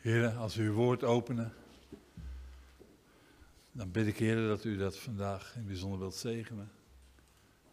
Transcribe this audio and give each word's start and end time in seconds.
Heer, 0.00 0.28
als 0.28 0.56
u 0.56 0.66
uw 0.66 0.72
woord 0.72 1.04
openen, 1.04 1.52
dan 3.72 3.90
bid 3.90 4.06
ik, 4.06 4.16
Heer, 4.16 4.48
dat 4.48 4.64
u 4.64 4.76
dat 4.76 4.98
vandaag 4.98 5.56
in 5.56 5.66
bijzonder 5.66 5.98
wilt 5.98 6.14
zegenen. 6.14 6.70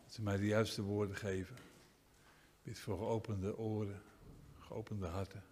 Dat 0.05 0.17
u 0.17 0.21
mij 0.21 0.37
de 0.37 0.45
juiste 0.45 0.81
woorden 0.81 1.15
geven. 1.15 1.55
Ik 1.55 2.63
bid 2.63 2.79
voor 2.79 2.97
geopende 2.97 3.57
oren, 3.57 4.01
geopende 4.59 5.07
harten. 5.07 5.43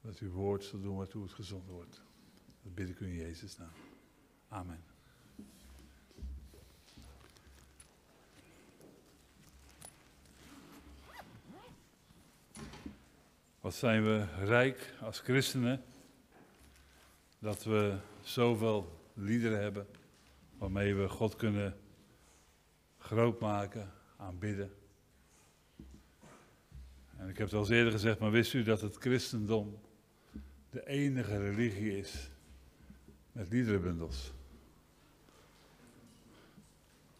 Dat 0.00 0.18
uw 0.18 0.30
woord 0.30 0.64
zal 0.64 0.80
doen 0.80 0.96
waartoe 0.96 1.22
het 1.22 1.32
gezonden 1.32 1.74
wordt. 1.74 2.02
Dat 2.62 2.74
bid 2.74 2.88
ik 2.88 3.00
u 3.00 3.06
in 3.06 3.14
Jezus' 3.14 3.56
naam. 3.56 3.72
Amen. 4.48 4.93
Wat 13.64 13.74
zijn 13.74 14.04
we 14.04 14.24
rijk 14.44 14.94
als 15.00 15.18
christenen 15.18 15.82
dat 17.38 17.64
we 17.64 17.96
zoveel 18.20 19.00
liederen 19.14 19.62
hebben 19.62 19.86
waarmee 20.58 20.94
we 20.94 21.08
God 21.08 21.36
kunnen 21.36 21.76
groot 22.98 23.40
maken, 23.40 23.92
aanbidden. 24.16 24.70
En 27.16 27.28
ik 27.28 27.38
heb 27.38 27.46
het 27.46 27.52
al 27.54 27.60
eens 27.60 27.68
eerder 27.68 27.92
gezegd, 27.92 28.18
maar 28.18 28.30
wist 28.30 28.52
u 28.52 28.62
dat 28.62 28.80
het 28.80 28.96
christendom 28.96 29.78
de 30.70 30.86
enige 30.86 31.38
religie 31.38 31.98
is 31.98 32.30
met 33.32 33.50
liederenbundels? 33.50 34.32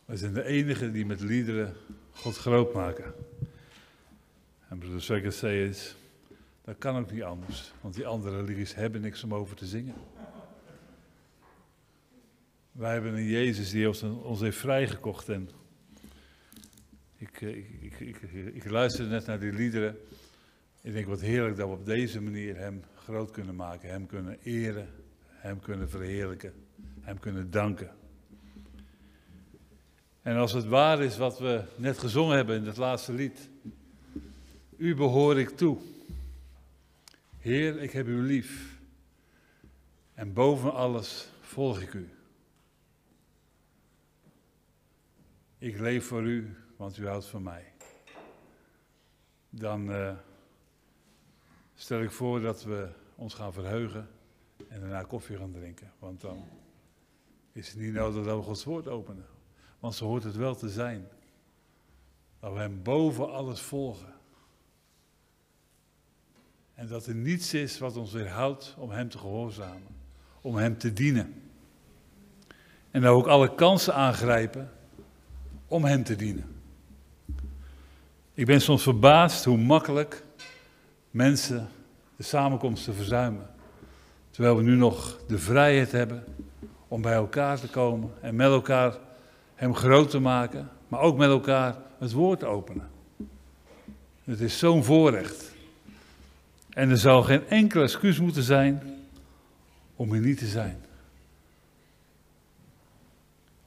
Wij 0.05 0.17
zijn 0.17 0.34
de 0.34 0.45
enige 0.45 0.91
die 0.91 1.06
met 1.06 1.20
liederen 1.20 1.77
God 2.11 2.37
groot 2.37 2.75
maken. 2.75 3.15
En 4.69 4.79
broeder 4.79 5.03
Zwekker 5.03 5.33
zei 5.33 5.69
is, 5.69 5.97
dat 6.65 6.79
kan 6.79 6.97
ook 6.97 7.11
niet 7.13 7.23
anders, 7.23 7.73
want 7.81 7.95
die 7.95 8.07
andere 8.07 8.37
religies 8.37 8.75
hebben 8.75 9.01
niks 9.01 9.25
om 9.25 9.35
over 9.35 9.57
te 9.57 9.67
zingen. 9.67 9.95
Wij 12.73 12.93
hebben 12.93 13.15
een 13.15 13.27
Jezus 13.27 13.71
die 13.71 13.89
ons, 13.89 14.03
ons 14.03 14.41
heeft 14.41 14.59
vrijgekocht. 14.59 15.29
En 15.29 15.51
ik, 17.17 17.41
ik, 17.41 18.01
ik, 18.01 18.01
ik, 18.01 18.55
ik 18.55 18.71
luisterde 18.71 19.11
net 19.11 19.27
naar 19.27 19.41
die 19.41 19.53
liederen. 19.53 19.97
Ik 20.81 20.93
denk 20.93 21.06
wat 21.06 21.21
heerlijk 21.21 21.56
dat 21.56 21.69
we 21.69 21.75
op 21.75 21.87
deze 21.87 22.21
manier 22.21 22.56
Hem 22.56 22.83
groot 22.95 23.31
kunnen 23.31 23.56
maken, 23.56 23.89
Hem 23.89 24.06
kunnen 24.06 24.39
eren, 24.43 24.89
Hem 25.27 25.61
kunnen 25.61 25.91
verheerlijken, 25.91 26.53
Hem 27.01 27.19
kunnen 27.19 27.51
danken. 27.51 27.91
En 30.23 30.37
als 30.37 30.53
het 30.53 30.65
waar 30.65 31.03
is 31.03 31.17
wat 31.17 31.39
we 31.39 31.62
net 31.77 31.99
gezongen 31.99 32.37
hebben 32.37 32.56
in 32.56 32.67
het 32.67 32.77
laatste 32.77 33.12
lied. 33.12 33.49
U 34.77 34.95
behoor 34.95 35.39
ik 35.39 35.49
toe. 35.49 35.78
Heer, 37.45 37.83
ik 37.83 37.92
heb 37.92 38.06
u 38.06 38.20
lief. 38.20 38.81
En 40.14 40.33
boven 40.33 40.73
alles 40.73 41.28
volg 41.41 41.81
ik 41.81 41.92
u. 41.92 42.09
Ik 45.59 45.78
leef 45.78 46.06
voor 46.06 46.22
u, 46.22 46.56
want 46.77 46.97
u 46.97 47.06
houdt 47.06 47.27
van 47.27 47.42
mij. 47.42 47.72
Dan 49.50 49.91
uh, 49.91 50.17
stel 51.75 52.03
ik 52.03 52.11
voor 52.11 52.41
dat 52.41 52.62
we 52.62 52.89
ons 53.15 53.34
gaan 53.34 53.53
verheugen 53.53 54.09
en 54.69 54.81
daarna 54.81 55.03
koffie 55.03 55.37
gaan 55.37 55.53
drinken. 55.53 55.92
Want 55.98 56.20
dan 56.20 56.48
is 57.53 57.69
het 57.69 57.78
niet 57.78 57.92
nodig 57.92 58.25
dat 58.25 58.37
we 58.37 58.42
Gods 58.42 58.65
woord 58.65 58.89
openen. 58.89 59.27
Want 59.78 59.95
zo 59.95 60.06
hoort 60.06 60.25
het 60.25 60.37
wel 60.37 60.55
te 60.55 60.69
zijn. 60.69 61.09
Dat 62.41 62.53
we 62.53 62.59
Hem 62.59 62.83
boven 62.83 63.33
alles 63.33 63.61
volgen. 63.61 64.14
En 66.75 66.86
dat 66.86 67.06
er 67.06 67.14
niets 67.14 67.55
is 67.55 67.78
wat 67.78 67.97
ons 67.97 68.12
weerhoudt 68.12 68.75
om 68.78 68.91
Hem 68.91 69.08
te 69.08 69.19
gehoorzamen. 69.19 69.97
Om 70.41 70.56
Hem 70.56 70.78
te 70.78 70.92
dienen. 70.92 71.42
En 72.91 73.06
ook 73.06 73.27
alle 73.27 73.55
kansen 73.55 73.94
aangrijpen 73.94 74.70
om 75.66 75.84
Hem 75.84 76.04
te 76.04 76.16
dienen. 76.16 76.54
Ik 78.34 78.47
ben 78.47 78.60
soms 78.60 78.82
verbaasd 78.82 79.44
hoe 79.44 79.56
makkelijk 79.56 80.25
mensen 81.10 81.69
de 82.16 82.22
samenkomsten 82.22 82.94
verzuimen. 82.94 83.47
Terwijl 84.31 84.56
we 84.56 84.62
nu 84.62 84.76
nog 84.76 85.20
de 85.26 85.38
vrijheid 85.38 85.93
hebben 85.93 86.25
om 86.88 87.03
bij 87.03 87.15
elkaar 87.15 87.60
te 87.60 87.69
komen 87.69 88.10
en 88.20 88.37
met 88.37 88.47
elkaar 88.47 88.99
Hem 89.54 89.75
groot 89.75 90.10
te 90.10 90.19
maken, 90.19 90.70
maar 90.88 91.00
ook 91.00 91.16
met 91.16 91.28
elkaar 91.28 91.76
het 91.99 92.12
woord 92.12 92.38
te 92.38 92.47
openen. 92.47 92.91
Het 94.25 94.41
is 94.41 94.59
zo'n 94.59 94.84
voorrecht. 94.84 95.53
En 96.75 96.91
er 96.91 96.99
zou 96.99 97.25
geen 97.25 97.49
enkele 97.49 97.83
excuus 97.83 98.21
moeten 98.21 98.43
zijn 98.43 98.83
om 99.97 100.12
hier 100.12 100.23
niet 100.23 100.39
te 100.39 100.47
zijn. 100.47 100.85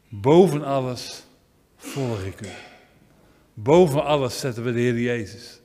Boven 0.09 0.63
alles 0.63 1.23
volg 1.75 2.23
ik 2.23 2.41
u. 2.41 2.49
Boven 3.53 4.03
alles 4.03 4.39
zetten 4.39 4.63
we 4.63 4.73
de 4.73 4.79
Heer 4.79 4.99
Jezus. 4.99 5.59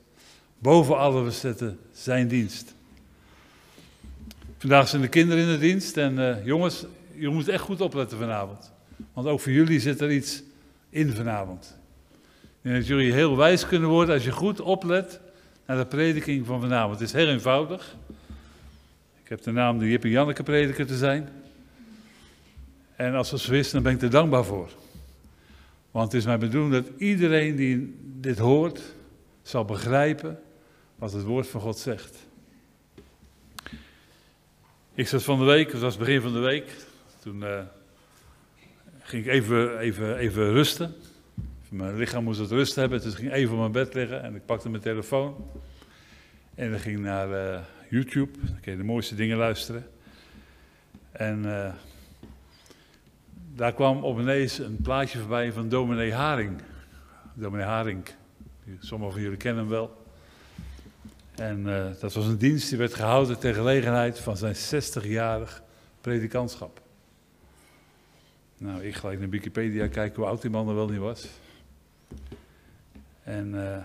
Boven 0.57 0.97
alles 0.97 1.39
zetten 1.39 1.79
zijn 1.91 2.27
dienst. 2.27 2.73
Vandaag 4.57 4.87
zijn 4.87 5.01
de 5.01 5.07
kinderen 5.07 5.43
in 5.43 5.49
de 5.49 5.59
dienst 5.59 5.97
en 5.97 6.17
uh, 6.17 6.45
jongens, 6.45 6.85
je 7.15 7.29
moet 7.29 7.47
echt 7.47 7.63
goed 7.63 7.81
opletten 7.81 8.17
vanavond. 8.17 8.71
Want 9.13 9.27
ook 9.27 9.39
voor 9.39 9.51
jullie 9.51 9.79
zit 9.79 10.01
er 10.01 10.11
iets 10.11 10.43
in 10.89 11.13
vanavond. 11.13 11.77
En 12.61 12.73
dat 12.73 12.87
jullie 12.87 13.13
heel 13.13 13.37
wijs 13.37 13.67
kunnen 13.67 13.89
worden 13.89 14.15
als 14.15 14.23
je 14.23 14.31
goed 14.31 14.61
oplet 14.61 15.19
naar 15.73 15.83
de 15.83 15.95
prediking 15.95 16.45
van 16.45 16.61
vanavond. 16.61 16.99
Het 16.99 17.07
is 17.07 17.13
heel 17.13 17.27
eenvoudig. 17.27 17.95
Ik 19.23 19.29
heb 19.29 19.41
de 19.41 19.51
naam 19.51 19.79
de 19.79 19.89
Jip 19.89 20.03
en 20.03 20.09
Janneke 20.09 20.43
prediker 20.43 20.85
te 20.85 20.97
zijn. 20.97 21.29
En 22.95 23.15
als 23.15 23.31
we 23.31 23.39
zo 23.39 23.53
is, 23.53 23.71
dan 23.71 23.83
ben 23.83 23.93
ik 23.93 24.01
er 24.01 24.09
dankbaar 24.09 24.45
voor. 24.45 24.69
Want 25.91 26.11
het 26.11 26.21
is 26.21 26.25
mijn 26.25 26.39
bedoeling 26.39 26.73
dat 26.73 26.97
iedereen 26.97 27.55
die 27.55 27.95
dit 28.19 28.37
hoort, 28.37 28.81
zal 29.41 29.65
begrijpen 29.65 30.39
wat 30.95 31.13
het 31.13 31.23
woord 31.23 31.47
van 31.47 31.61
God 31.61 31.77
zegt. 31.77 32.17
Ik 34.93 35.07
zat 35.07 35.23
van 35.23 35.39
de 35.39 35.45
week, 35.45 35.71
het 35.71 35.81
was 35.81 35.97
begin 35.97 36.21
van 36.21 36.33
de 36.33 36.39
week, 36.39 36.71
toen 37.19 37.41
uh, 37.41 37.59
ging 38.99 39.25
ik 39.25 39.31
even, 39.31 39.79
even, 39.79 40.17
even 40.17 40.51
rusten. 40.51 40.95
Mijn 41.73 41.95
lichaam 41.95 42.23
moest 42.23 42.39
het 42.39 42.51
rust 42.51 42.75
hebben, 42.75 43.01
dus 43.01 43.11
ik 43.11 43.17
ging 43.17 43.31
even 43.31 43.53
op 43.53 43.59
mijn 43.59 43.71
bed 43.71 43.93
liggen 43.93 44.23
en 44.23 44.35
ik 44.35 44.45
pakte 44.45 44.69
mijn 44.69 44.81
telefoon. 44.81 45.35
En 46.55 46.71
dan 46.71 46.79
ging 46.79 46.99
naar 46.99 47.29
uh, 47.29 47.59
YouTube, 47.89 48.37
dan 48.41 48.59
kun 48.59 48.71
je 48.71 48.77
de 48.77 48.83
mooiste 48.83 49.15
dingen 49.15 49.37
luisteren. 49.37 49.87
En 51.11 51.43
uh, 51.45 51.73
daar 53.55 53.73
kwam 53.73 54.03
opeens 54.03 54.57
een 54.57 54.77
plaatje 54.83 55.19
voorbij 55.19 55.51
van 55.51 55.69
dominee 55.69 56.13
Haring. 56.13 56.61
Dominee 57.33 57.65
Haring, 57.65 58.09
sommigen 58.79 59.13
van 59.13 59.21
jullie 59.21 59.37
kennen 59.37 59.61
hem 59.61 59.71
wel. 59.71 60.05
En 61.35 61.59
uh, 61.59 61.85
dat 61.99 62.13
was 62.13 62.25
een 62.25 62.37
dienst 62.37 62.69
die 62.69 62.77
werd 62.77 62.93
gehouden 62.93 63.39
ter 63.39 63.53
gelegenheid 63.53 64.19
van 64.19 64.37
zijn 64.37 64.55
60-jarig 64.55 65.63
predikantschap. 66.01 66.81
Nou, 68.57 68.83
ik 68.83 68.95
gelijk 68.95 69.19
naar 69.19 69.29
Wikipedia 69.29 69.87
kijken 69.87 70.15
hoe 70.15 70.25
oud 70.25 70.41
die 70.41 70.51
man 70.51 70.69
er 70.69 70.75
wel 70.75 70.89
niet 70.89 70.99
was. 70.99 71.27
En 73.23 73.53
uh, 73.53 73.77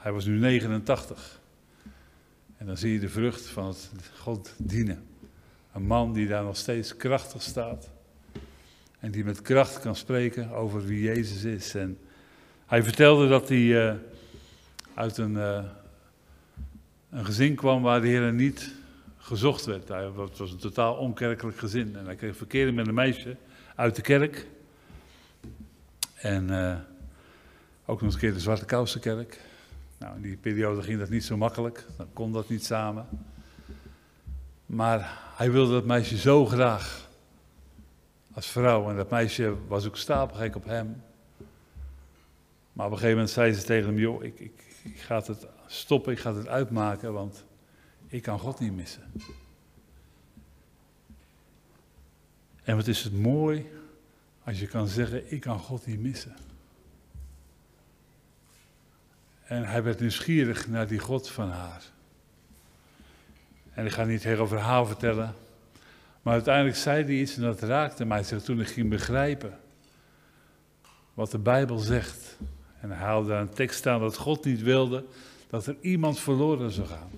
hij 0.00 0.12
was 0.12 0.24
nu 0.24 0.38
89. 0.38 1.40
En 2.56 2.66
dan 2.66 2.76
zie 2.76 2.92
je 2.92 3.00
de 3.00 3.08
vrucht 3.08 3.46
van 3.46 3.66
het 3.66 3.90
God 4.18 4.54
dienen. 4.58 5.06
Een 5.72 5.86
man 5.86 6.12
die 6.12 6.28
daar 6.28 6.44
nog 6.44 6.56
steeds 6.56 6.96
krachtig 6.96 7.42
staat. 7.42 7.90
En 8.98 9.10
die 9.10 9.24
met 9.24 9.42
kracht 9.42 9.80
kan 9.80 9.96
spreken 9.96 10.50
over 10.50 10.84
wie 10.84 11.02
Jezus 11.02 11.44
is. 11.44 11.74
En 11.74 11.98
hij 12.66 12.82
vertelde 12.82 13.28
dat 13.28 13.48
hij 13.48 13.58
uh, 13.58 13.94
uit 14.94 15.16
een, 15.16 15.32
uh, 15.32 15.64
een 17.10 17.24
gezin 17.24 17.54
kwam 17.54 17.82
waar 17.82 18.00
de 18.00 18.06
Heer 18.06 18.32
niet 18.32 18.74
gezocht 19.18 19.64
werd. 19.64 19.88
Hij, 19.88 20.04
het 20.04 20.38
was 20.38 20.50
een 20.50 20.58
totaal 20.58 20.94
onkerkelijk 20.94 21.58
gezin. 21.58 21.96
En 21.96 22.04
hij 22.04 22.16
kreeg 22.16 22.36
verkering 22.36 22.76
met 22.76 22.86
een 22.86 22.94
meisje 22.94 23.36
uit 23.74 23.96
de 23.96 24.02
kerk. 24.02 24.46
En 26.14 26.50
ook 27.90 27.96
nog 27.96 28.04
eens 28.04 28.14
een 28.14 28.20
keer 28.20 28.32
de 28.32 28.40
Zwarte 28.40 28.64
Kousenkerk. 28.64 29.40
Nou, 29.98 30.16
in 30.16 30.22
die 30.22 30.36
periode 30.36 30.82
ging 30.82 30.98
dat 30.98 31.08
niet 31.08 31.24
zo 31.24 31.36
makkelijk. 31.36 31.86
Dan 31.96 32.06
kon 32.12 32.32
dat 32.32 32.48
niet 32.48 32.64
samen. 32.64 33.06
Maar 34.66 35.18
hij 35.36 35.50
wilde 35.50 35.72
dat 35.72 35.84
meisje 35.84 36.16
zo 36.16 36.46
graag 36.46 37.08
als 38.32 38.46
vrouw. 38.46 38.90
En 38.90 38.96
dat 38.96 39.10
meisje 39.10 39.56
was 39.68 39.86
ook 39.86 39.96
stapelgek 39.96 40.56
op 40.56 40.64
hem. 40.64 41.02
Maar 42.72 42.86
op 42.86 42.92
een 42.92 42.98
gegeven 42.98 43.16
moment 43.16 43.30
zei 43.30 43.52
ze 43.52 43.62
tegen 43.62 43.86
hem: 43.86 43.98
Joh, 43.98 44.24
ik, 44.24 44.40
ik, 44.40 44.64
ik 44.82 45.00
ga 45.00 45.22
het 45.22 45.46
stoppen, 45.66 46.12
ik 46.12 46.18
ga 46.18 46.34
het 46.34 46.48
uitmaken, 46.48 47.12
want 47.12 47.44
ik 48.06 48.22
kan 48.22 48.38
God 48.38 48.60
niet 48.60 48.72
missen. 48.72 49.02
En 52.62 52.76
wat 52.76 52.86
is 52.86 53.04
het 53.04 53.12
mooi 53.12 53.70
als 54.44 54.60
je 54.60 54.66
kan 54.66 54.88
zeggen: 54.88 55.32
Ik 55.32 55.40
kan 55.40 55.58
God 55.58 55.86
niet 55.86 56.00
missen. 56.00 56.36
En 59.50 59.64
hij 59.64 59.82
werd 59.82 60.00
nieuwsgierig 60.00 60.68
naar 60.68 60.86
die 60.86 60.98
God 60.98 61.28
van 61.28 61.50
haar. 61.50 61.82
En 63.72 63.86
ik 63.86 63.92
ga 63.92 64.04
niet 64.04 64.14
het 64.14 64.32
hele 64.32 64.46
verhaal 64.46 64.86
vertellen. 64.86 65.34
Maar 66.22 66.34
uiteindelijk 66.34 66.76
zei 66.76 67.04
hij 67.04 67.14
iets 67.14 67.36
en 67.36 67.42
dat 67.42 67.60
raakte 67.60 68.04
mij. 68.04 68.22
Zeg, 68.22 68.42
toen 68.42 68.60
ik 68.60 68.66
ging 68.66 68.88
begrijpen 68.88 69.58
wat 71.14 71.30
de 71.30 71.38
Bijbel 71.38 71.78
zegt. 71.78 72.36
En 72.80 72.90
hij 72.90 72.98
haalde 72.98 73.28
daar 73.28 73.40
een 73.40 73.54
tekst 73.54 73.78
staan 73.78 74.00
dat 74.00 74.16
God 74.16 74.44
niet 74.44 74.62
wilde 74.62 75.04
dat 75.48 75.66
er 75.66 75.76
iemand 75.80 76.18
verloren 76.18 76.70
zou 76.70 76.86
gaan. 76.86 77.10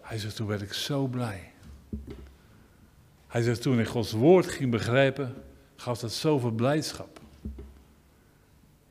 Hij 0.00 0.18
zegt, 0.18 0.36
toen 0.36 0.46
werd 0.46 0.62
ik 0.62 0.72
zo 0.72 1.06
blij. 1.06 1.50
Hij 3.26 3.42
zegt, 3.42 3.62
toen 3.62 3.80
ik 3.80 3.86
Gods 3.86 4.12
woord 4.12 4.46
ging 4.46 4.70
begrijpen, 4.70 5.34
gaf 5.76 5.98
dat 5.98 6.12
zoveel 6.12 6.50
blijdschap. 6.50 7.20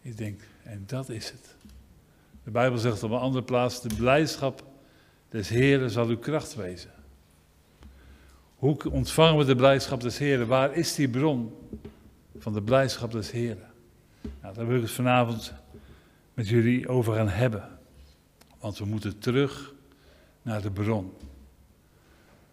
Ik 0.02 0.18
denk, 0.18 0.42
en 0.64 0.84
dat 0.86 1.10
is 1.10 1.30
het. 1.30 1.60
De 2.44 2.52
Bijbel 2.52 2.78
zegt 2.78 3.04
op 3.04 3.12
een 3.12 3.18
andere 3.18 3.44
plaats, 3.44 3.82
de 3.82 3.96
blijdschap 3.96 4.64
des 5.30 5.50
Heeren 5.50 5.90
zal 5.90 6.08
uw 6.08 6.18
kracht 6.18 6.56
wezen. 6.56 6.92
Hoe 8.56 8.92
ontvangen 8.92 9.38
we 9.38 9.46
de 9.46 9.56
blijdschap 9.56 10.02
des 10.02 10.18
Heeren? 10.18 10.48
Waar 10.48 10.76
is 10.76 10.96
die 10.96 11.10
bron 11.10 11.54
van 12.38 12.54
de 12.54 12.62
blijdschap 12.62 13.12
des 13.12 13.32
Heeren? 13.32 13.70
Nou, 14.42 14.54
daar 14.54 14.68
wil 14.68 14.76
ik 14.76 14.82
het 14.82 14.92
vanavond 14.92 15.54
met 16.34 16.48
jullie 16.48 16.88
over 16.88 17.14
gaan 17.14 17.30
hebben. 17.30 17.80
Want 18.60 18.78
we 18.78 18.86
moeten 18.86 19.20
terug 19.20 19.74
naar 20.42 20.62
de 20.62 20.72
bron. 20.72 21.14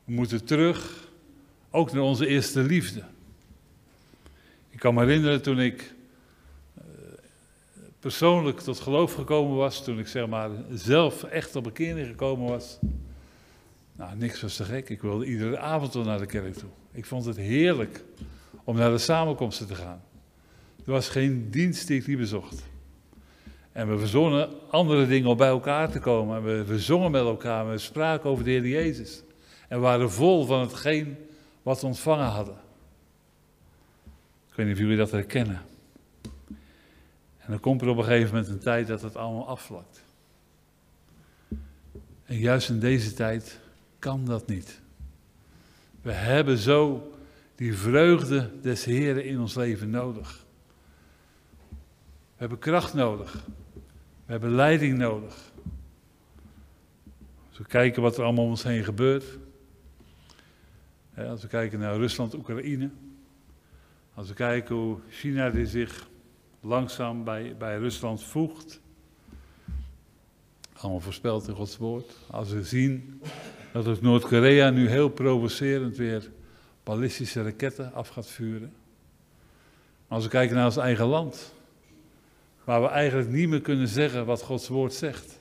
We 0.05 0.13
moeten 0.13 0.45
terug 0.45 1.09
ook 1.71 1.93
naar 1.93 2.03
onze 2.03 2.27
eerste 2.27 2.61
liefde. 2.61 3.03
Ik 4.71 4.79
kan 4.79 4.95
me 4.95 5.05
herinneren 5.05 5.43
toen 5.43 5.61
ik 5.61 5.95
persoonlijk 8.01 8.61
tot 8.61 8.81
geloof 8.81 9.15
gekomen 9.15 9.57
was, 9.57 9.85
toen 9.85 9.99
ik 9.99 10.07
zeg 10.07 10.27
maar 10.27 10.51
zelf 10.71 11.23
echt 11.23 11.57
op 11.57 11.65
bekering 11.65 12.07
gekomen 12.07 12.49
was. 12.49 12.79
Nou, 13.97 14.17
niks 14.17 14.41
was 14.41 14.57
te 14.57 14.65
gek. 14.65 14.89
Ik 14.89 15.03
wilde 15.03 15.25
iedere 15.25 15.59
avond 15.59 15.95
wel 15.95 16.05
naar 16.05 16.19
de 16.19 16.27
kerk 16.27 16.55
toe. 16.55 16.69
Ik 16.93 17.05
vond 17.07 17.25
het 17.25 17.37
heerlijk 17.37 18.05
om 18.65 18.77
naar 18.77 18.91
de 18.91 18.99
samenkomsten 18.99 19.67
te 19.67 19.75
gaan. 19.75 20.03
Er 20.85 20.93
was 20.93 21.09
geen 21.09 21.51
dienst 21.51 21.87
die 21.87 22.01
ik 22.01 22.07
niet 22.07 22.19
bezocht. 22.19 22.63
En 23.73 23.89
we 23.89 23.99
verzonnen 23.99 24.71
andere 24.71 25.07
dingen 25.07 25.29
om 25.29 25.37
bij 25.37 25.49
elkaar 25.49 25.91
te 25.91 25.99
komen. 25.99 26.37
En 26.37 26.45
we, 26.45 26.65
we 26.65 26.79
zongen 26.79 27.11
met 27.11 27.23
elkaar, 27.23 27.71
we 27.71 27.79
spraken 27.79 28.31
over 28.31 28.45
de 28.45 28.51
Heer 28.51 28.67
Jezus. 28.67 29.23
En 29.69 29.81
waren 29.81 30.11
vol 30.11 30.47
van 30.47 30.61
hetgeen 30.61 31.17
wat 31.63 31.81
we 31.81 31.87
ontvangen 31.87 32.27
hadden. 32.27 32.57
Ik 34.51 34.55
weet 34.55 34.67
niet 34.67 34.75
of 34.75 34.81
jullie 34.81 34.97
dat 34.97 35.11
herkennen. 35.11 35.63
En 37.49 37.55
dan 37.55 37.63
komt 37.63 37.83
er 37.83 37.89
op 37.89 37.97
een 37.97 38.05
gegeven 38.05 38.35
moment 38.35 38.49
een 38.49 38.59
tijd 38.59 38.87
dat 38.87 39.03
het 39.03 39.17
allemaal 39.17 39.49
afvlakt. 39.49 40.05
En 42.25 42.37
juist 42.39 42.69
in 42.69 42.79
deze 42.79 43.15
tijd 43.15 43.61
kan 43.99 44.25
dat 44.25 44.47
niet. 44.47 44.81
We 46.03 46.13
hebben 46.13 46.59
zo 46.59 47.13
die 47.55 47.77
vreugde 47.77 48.51
des 48.63 48.85
Heren 48.85 49.25
in 49.25 49.41
ons 49.41 49.55
leven 49.55 49.91
nodig. 49.91 50.45
We 52.09 52.37
hebben 52.37 52.59
kracht 52.59 52.95
nodig. 52.95 53.45
We 54.25 54.33
hebben 54.33 54.51
leiding 54.51 54.99
nodig. 54.99 55.53
Als 57.49 57.59
we 57.59 57.65
kijken 57.65 58.03
wat 58.03 58.17
er 58.17 58.25
allemaal 58.25 58.45
om 58.45 58.51
ons 58.51 58.63
heen 58.63 58.85
gebeurt. 58.85 59.39
Als 61.17 61.43
we 61.43 61.49
kijken 61.49 61.79
naar 61.79 61.97
Rusland, 61.97 62.35
Oekraïne. 62.35 62.91
Als 64.15 64.29
we 64.29 64.35
kijken 64.35 64.75
hoe 64.75 64.99
China 65.09 65.65
zich 65.65 66.08
langzaam 66.61 67.25
bij, 67.25 67.55
bij 67.59 67.79
Rusland 67.79 68.23
voegt. 68.23 68.81
Allemaal 70.73 71.01
voorspeld 71.01 71.49
in 71.49 71.55
Gods 71.55 71.77
woord. 71.77 72.17
Als 72.31 72.51
we 72.51 72.65
zien 72.65 73.21
dat 73.73 73.87
ook 73.87 74.01
Noord-Korea 74.01 74.71
nu 74.71 74.89
heel 74.89 75.09
provocerend 75.09 75.97
weer 75.97 76.31
ballistische 76.83 77.43
raketten 77.43 77.93
af 77.93 78.09
gaat 78.09 78.27
vuren. 78.27 78.73
Als 80.09 80.25
we 80.25 80.31
kijken 80.31 80.57
naar 80.57 80.65
ons 80.65 80.77
eigen 80.77 81.07
land, 81.07 81.55
waar 82.65 82.83
we 82.83 82.89
eigenlijk 82.89 83.29
niet 83.29 83.49
meer 83.49 83.61
kunnen 83.61 83.89
zeggen 83.89 84.27
wat 84.27 84.43
Gods 84.43 84.69
woord 84.69 84.95
zegt. 84.95 85.41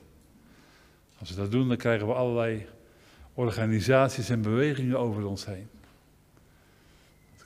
Als 1.20 1.30
we 1.30 1.36
dat 1.36 1.52
doen, 1.52 1.68
dan 1.68 1.78
krijgen 1.78 2.08
we 2.08 2.14
allerlei 2.14 2.66
organisaties 3.34 4.30
en 4.30 4.42
bewegingen 4.42 5.00
over 5.00 5.26
ons 5.26 5.46
heen. 5.46 5.68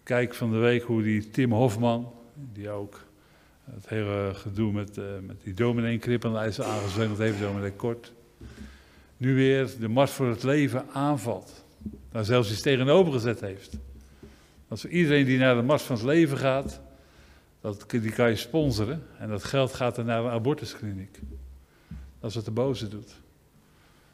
Kijk 0.03 0.33
van 0.33 0.51
de 0.51 0.57
week 0.57 0.83
hoe 0.83 1.03
die 1.03 1.29
Tim 1.29 1.51
Hofman, 1.51 2.13
die 2.53 2.69
ook 2.69 2.99
het 3.73 3.89
hele 3.89 4.31
gedoe 4.33 4.71
met, 4.71 4.97
uh, 4.97 5.05
met 5.21 5.43
die 5.43 5.53
dominee 5.53 5.97
Krippen 5.97 6.43
is 6.43 6.61
aangezwengeld 6.61 7.17
heeft, 7.17 7.39
dominee 7.39 7.71
Kort, 7.71 8.13
nu 9.17 9.35
weer 9.35 9.69
de 9.79 9.87
Mars 9.87 10.11
voor 10.11 10.27
het 10.27 10.43
Leven 10.43 10.85
aanvalt. 10.93 11.65
Daar 12.11 12.25
zelfs 12.25 12.51
iets 12.51 12.61
tegenover 12.61 13.13
gezet 13.13 13.39
heeft. 13.39 13.77
Als 14.67 14.85
iedereen 14.85 15.25
die 15.25 15.37
naar 15.37 15.55
de 15.55 15.61
Mars 15.61 15.83
van 15.83 15.95
het 15.95 16.05
Leven 16.05 16.37
gaat, 16.37 16.81
dat, 17.61 17.85
die 17.89 18.11
kan 18.11 18.29
je 18.29 18.35
sponsoren 18.35 19.03
en 19.17 19.29
dat 19.29 19.43
geld 19.43 19.73
gaat 19.73 19.97
er 19.97 20.05
naar 20.05 20.23
een 20.23 20.31
abortuskliniek. 20.31 21.19
Dat 22.19 22.29
is 22.29 22.35
wat 22.35 22.45
de 22.45 22.51
boze 22.51 22.87
doet. 22.87 23.15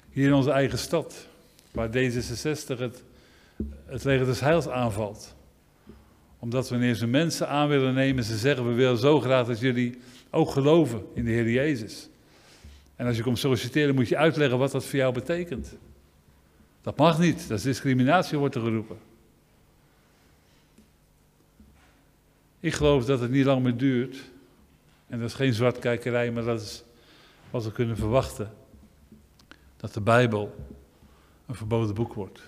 Hier 0.10 0.28
in 0.28 0.34
onze 0.34 0.52
eigen 0.52 0.78
stad, 0.78 1.28
waar 1.72 1.90
D66 1.90 2.78
het, 2.78 3.04
het 3.86 4.04
leger 4.04 4.26
des 4.26 4.40
heils 4.40 4.68
aanvalt. 4.68 5.36
Omdat 6.40 6.70
wanneer 6.70 6.96
ze 6.96 7.08
mensen 7.08 7.48
aan 7.50 7.68
willen 7.68 7.94
nemen, 7.94 8.24
ze 8.24 8.38
zeggen 8.38 8.68
we 8.68 8.74
willen 8.74 8.98
zo 8.98 9.20
graag 9.20 9.48
dat 9.48 9.60
jullie 9.60 9.98
ook 10.30 10.50
geloven 10.50 11.06
in 11.14 11.26
de 11.26 11.32
Heer 11.32 11.50
Jezus. 11.50 12.10
En 12.96 13.06
als 13.06 13.18
je 13.18 13.24
komt 13.24 13.40
solliciteren 13.40 13.96
moet 13.96 14.08
je 14.08 14.18
uitleggen 14.18 14.58
wat 14.58 14.72
dat 14.72 14.86
voor 14.86 15.00
jou 15.00 15.14
betekent. 15.14 15.78
Dat 16.82 16.98
mag 16.98 17.20
niet, 17.20 17.48
dat 17.48 17.58
is 17.58 17.64
discriminatie 17.64 18.38
wordt 18.38 18.56
er 18.56 18.62
geroepen. 18.62 18.98
Ik 22.60 22.74
geloof 22.74 23.06
dat 23.06 23.20
het 23.20 23.32
niet 23.32 23.46
lang 23.46 23.64
meer 23.64 23.78
duurt. 23.78 24.18
En 25.08 25.20
dat 25.20 25.30
is 25.30 25.36
geen 25.36 25.54
zwartkijkerij, 25.54 26.32
maar 26.32 26.44
dat 26.44 26.62
is 26.62 26.84
wat 27.50 27.64
we 27.64 27.72
kunnen 27.72 27.98
verwachten. 27.98 28.54
Dat 29.78 29.94
de 29.94 30.02
Bijbel 30.02 30.56
een 31.46 31.56
verboden 31.56 31.96
boek 31.96 32.14
wordt. 32.14 32.42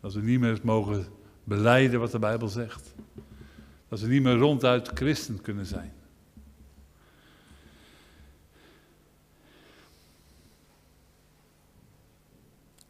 Dat 0.00 0.14
we 0.14 0.20
niet 0.20 0.40
meer 0.40 0.58
mogen 0.62 1.06
beleiden 1.44 2.00
wat 2.00 2.10
de 2.10 2.18
Bijbel 2.18 2.48
zegt. 2.48 2.94
Dat 3.88 4.00
we 4.00 4.06
niet 4.06 4.22
meer 4.22 4.36
ronduit 4.36 4.88
christen 4.88 5.40
kunnen 5.40 5.66
zijn. 5.66 5.92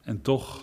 En 0.02 0.22
toch, 0.22 0.62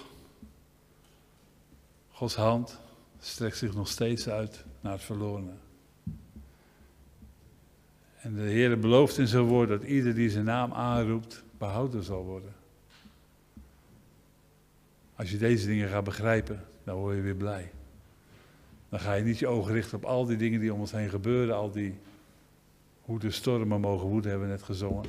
Gods 2.12 2.36
hand 2.36 2.80
strekt 3.20 3.58
zich 3.58 3.74
nog 3.74 3.88
steeds 3.88 4.30
uit 4.30 4.66
naar 4.82 4.92
het 4.92 5.04
verlorene. 5.04 5.54
En 8.22 8.34
de 8.34 8.42
Heer 8.42 8.80
belooft 8.80 9.18
in 9.18 9.28
zijn 9.28 9.44
woord 9.44 9.70
dat 9.70 9.84
ieder 9.84 10.16
die 10.16 10.30
zijn 10.30 10.46
naam 10.46 10.74
aanroept, 10.74 11.44
behouden 11.58 12.04
zal 12.04 12.24
worden. 12.24 12.54
Als 15.16 15.32
je 15.32 15.38
deze 15.38 15.68
dingen 15.68 15.90
gaat 15.90 16.04
begrijpen, 16.04 16.66
dan 16.84 16.96
word 16.96 17.16
je 17.16 17.22
weer 17.22 17.36
blij. 17.36 17.72
Dan 18.90 19.00
ga 19.00 19.14
je 19.14 19.24
niet 19.24 19.40
je 19.40 19.48
ogen 19.48 19.74
richten 19.74 19.98
op 19.98 20.06
al 20.06 20.26
die 20.26 20.38
dingen 20.38 20.60
die 20.60 20.74
om 20.74 20.80
ons 20.80 20.92
heen 20.92 21.10
gebeuren, 21.10 21.56
al 21.56 21.72
die 21.72 21.96
hoe 23.02 23.20
de 23.20 23.32
stormen 23.32 23.80
mogen 23.80 24.08
woeden, 24.08 24.30
hebben 24.30 24.48
we 24.48 24.54
net 24.54 24.64
gezongen. 24.64 25.06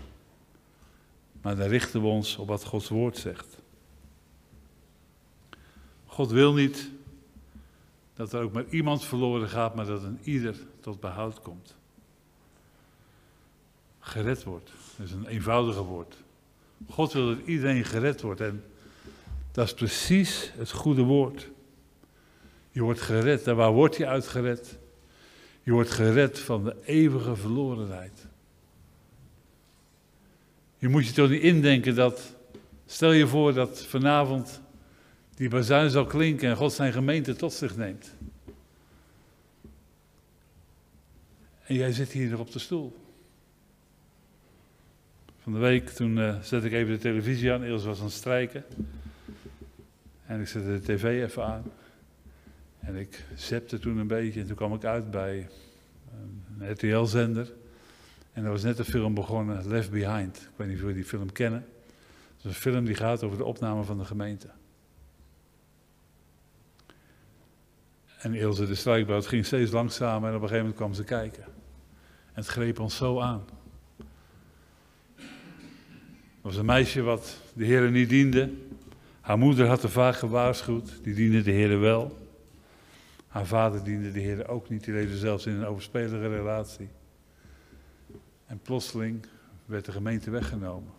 Maar 1.42 1.56
dan 1.56 1.68
richten 1.68 2.00
we 2.00 2.06
ons 2.06 2.36
op 2.36 2.48
wat 2.48 2.64
Gods 2.64 2.88
woord 2.88 3.16
zegt. 3.16 3.58
God 6.06 6.30
wil 6.30 6.54
niet 6.54 6.90
dat 8.14 8.32
er 8.32 8.42
ook 8.42 8.52
maar 8.52 8.64
iemand 8.70 9.04
verloren 9.04 9.48
gaat, 9.48 9.74
maar 9.74 9.86
dat 9.86 10.02
een 10.02 10.18
ieder 10.22 10.56
tot 10.80 11.00
behoud 11.00 11.40
komt 11.40 11.76
gered 14.06 14.44
wordt. 14.44 14.70
Dat 14.96 15.06
is 15.06 15.12
een 15.12 15.26
eenvoudige 15.26 15.82
woord. 15.82 16.16
God 16.88 17.12
wil 17.12 17.26
dat 17.26 17.46
iedereen 17.46 17.84
gered 17.84 18.20
wordt 18.20 18.40
en 18.40 18.64
dat 19.52 19.66
is 19.66 19.74
precies 19.74 20.52
het 20.56 20.70
goede 20.70 21.02
woord. 21.02 21.48
Je 22.76 22.82
wordt 22.82 23.00
gered. 23.00 23.46
En 23.46 23.56
waar 23.56 23.72
word 23.72 23.96
je 23.96 24.06
uit 24.06 24.26
gered? 24.26 24.78
Je 25.62 25.72
wordt 25.72 25.90
gered 25.90 26.38
van 26.38 26.64
de 26.64 26.76
eeuwige 26.84 27.36
verlorenheid. 27.36 28.26
Je 30.78 30.88
moet 30.88 31.06
je 31.06 31.12
toch 31.12 31.28
niet 31.28 31.42
indenken 31.42 31.94
dat, 31.94 32.34
stel 32.86 33.12
je 33.12 33.26
voor 33.26 33.54
dat 33.54 33.84
vanavond 33.84 34.60
die 35.34 35.48
bazuin 35.48 35.90
zal 35.90 36.06
klinken 36.06 36.48
en 36.48 36.56
God 36.56 36.72
zijn 36.72 36.92
gemeente 36.92 37.36
tot 37.36 37.52
zich 37.52 37.76
neemt. 37.76 38.14
En 41.62 41.74
jij 41.74 41.92
zit 41.92 42.12
hier 42.12 42.30
nog 42.30 42.40
op 42.40 42.52
de 42.52 42.58
stoel. 42.58 42.96
Van 45.42 45.52
de 45.52 45.58
week, 45.58 45.88
toen 45.88 46.16
uh, 46.16 46.40
zette 46.42 46.66
ik 46.66 46.72
even 46.72 46.92
de 46.92 47.00
televisie 47.00 47.52
aan. 47.52 47.62
Eerst 47.62 47.84
was 47.84 47.98
aan 47.98 48.04
het 48.04 48.14
strijken. 48.14 48.64
En 50.26 50.40
ik 50.40 50.48
zette 50.48 50.80
de 50.80 50.80
tv 50.80 51.04
even 51.04 51.44
aan. 51.44 51.64
En 52.80 52.96
ik 52.96 53.24
zepte 53.34 53.78
toen 53.78 53.96
een 53.96 54.06
beetje 54.06 54.40
en 54.40 54.46
toen 54.46 54.56
kwam 54.56 54.74
ik 54.74 54.84
uit 54.84 55.10
bij 55.10 55.48
ehm, 56.08 56.62
een 56.62 56.72
RTL-zender. 56.72 57.52
En 58.32 58.42
daar 58.42 58.52
was 58.52 58.62
net 58.62 58.78
een 58.78 58.84
film 58.84 59.14
begonnen, 59.14 59.68
Left 59.68 59.90
Behind. 59.90 60.36
Ik 60.36 60.56
weet 60.56 60.66
niet 60.66 60.76
of 60.76 60.82
jullie 60.82 60.96
die 60.96 61.04
film 61.04 61.32
kennen. 61.32 61.66
Het 62.36 62.38
is 62.38 62.44
een 62.44 62.52
film 62.52 62.84
die 62.84 62.94
gaat 62.94 63.22
over 63.22 63.38
de 63.38 63.44
opname 63.44 63.82
van 63.82 63.98
de 63.98 64.04
gemeente. 64.04 64.48
En 68.18 68.34
Ilse 68.34 68.66
de 68.66 68.74
Struikbout 68.74 69.26
ging 69.26 69.46
steeds 69.46 69.70
langzamer 69.70 70.28
en 70.28 70.36
op 70.36 70.42
een 70.42 70.48
gegeven 70.48 70.56
moment 70.56 70.76
kwam 70.76 70.94
ze 70.94 71.04
kijken. 71.04 71.44
En 71.44 72.42
het 72.42 72.46
greep 72.46 72.80
ons 72.80 72.96
zo 72.96 73.20
aan. 73.20 73.44
Er 75.16 76.52
was 76.52 76.56
een 76.56 76.66
meisje 76.66 77.02
wat 77.02 77.40
de 77.52 77.64
heren 77.64 77.92
niet 77.92 78.08
diende. 78.08 78.50
Haar 79.20 79.38
moeder 79.38 79.66
had 79.66 79.82
haar 79.82 79.90
vaak 79.90 80.16
gewaarschuwd, 80.16 80.98
die 81.02 81.14
diende 81.14 81.42
de 81.42 81.50
heren 81.50 81.80
wel. 81.80 82.25
Haar 83.36 83.46
vader 83.46 83.84
diende 83.84 84.12
de 84.12 84.20
Heer 84.20 84.48
ook 84.48 84.68
niet, 84.68 84.84
die 84.84 84.94
leefde 84.94 85.16
zelfs 85.16 85.46
in 85.46 85.54
een 85.54 85.66
overspelige 85.66 86.28
relatie. 86.28 86.88
En 88.46 88.58
plotseling 88.58 89.26
werd 89.64 89.84
de 89.84 89.92
gemeente 89.92 90.30
weggenomen. 90.30 90.92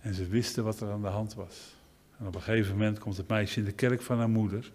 En 0.00 0.14
ze 0.14 0.26
wisten 0.26 0.64
wat 0.64 0.80
er 0.80 0.90
aan 0.90 1.02
de 1.02 1.08
hand 1.08 1.34
was. 1.34 1.76
En 2.18 2.26
op 2.26 2.34
een 2.34 2.42
gegeven 2.42 2.72
moment 2.72 2.98
komt 2.98 3.16
het 3.16 3.28
meisje 3.28 3.58
in 3.58 3.64
de 3.64 3.72
kerk 3.72 4.02
van 4.02 4.18
haar 4.18 4.28
moeder. 4.28 4.72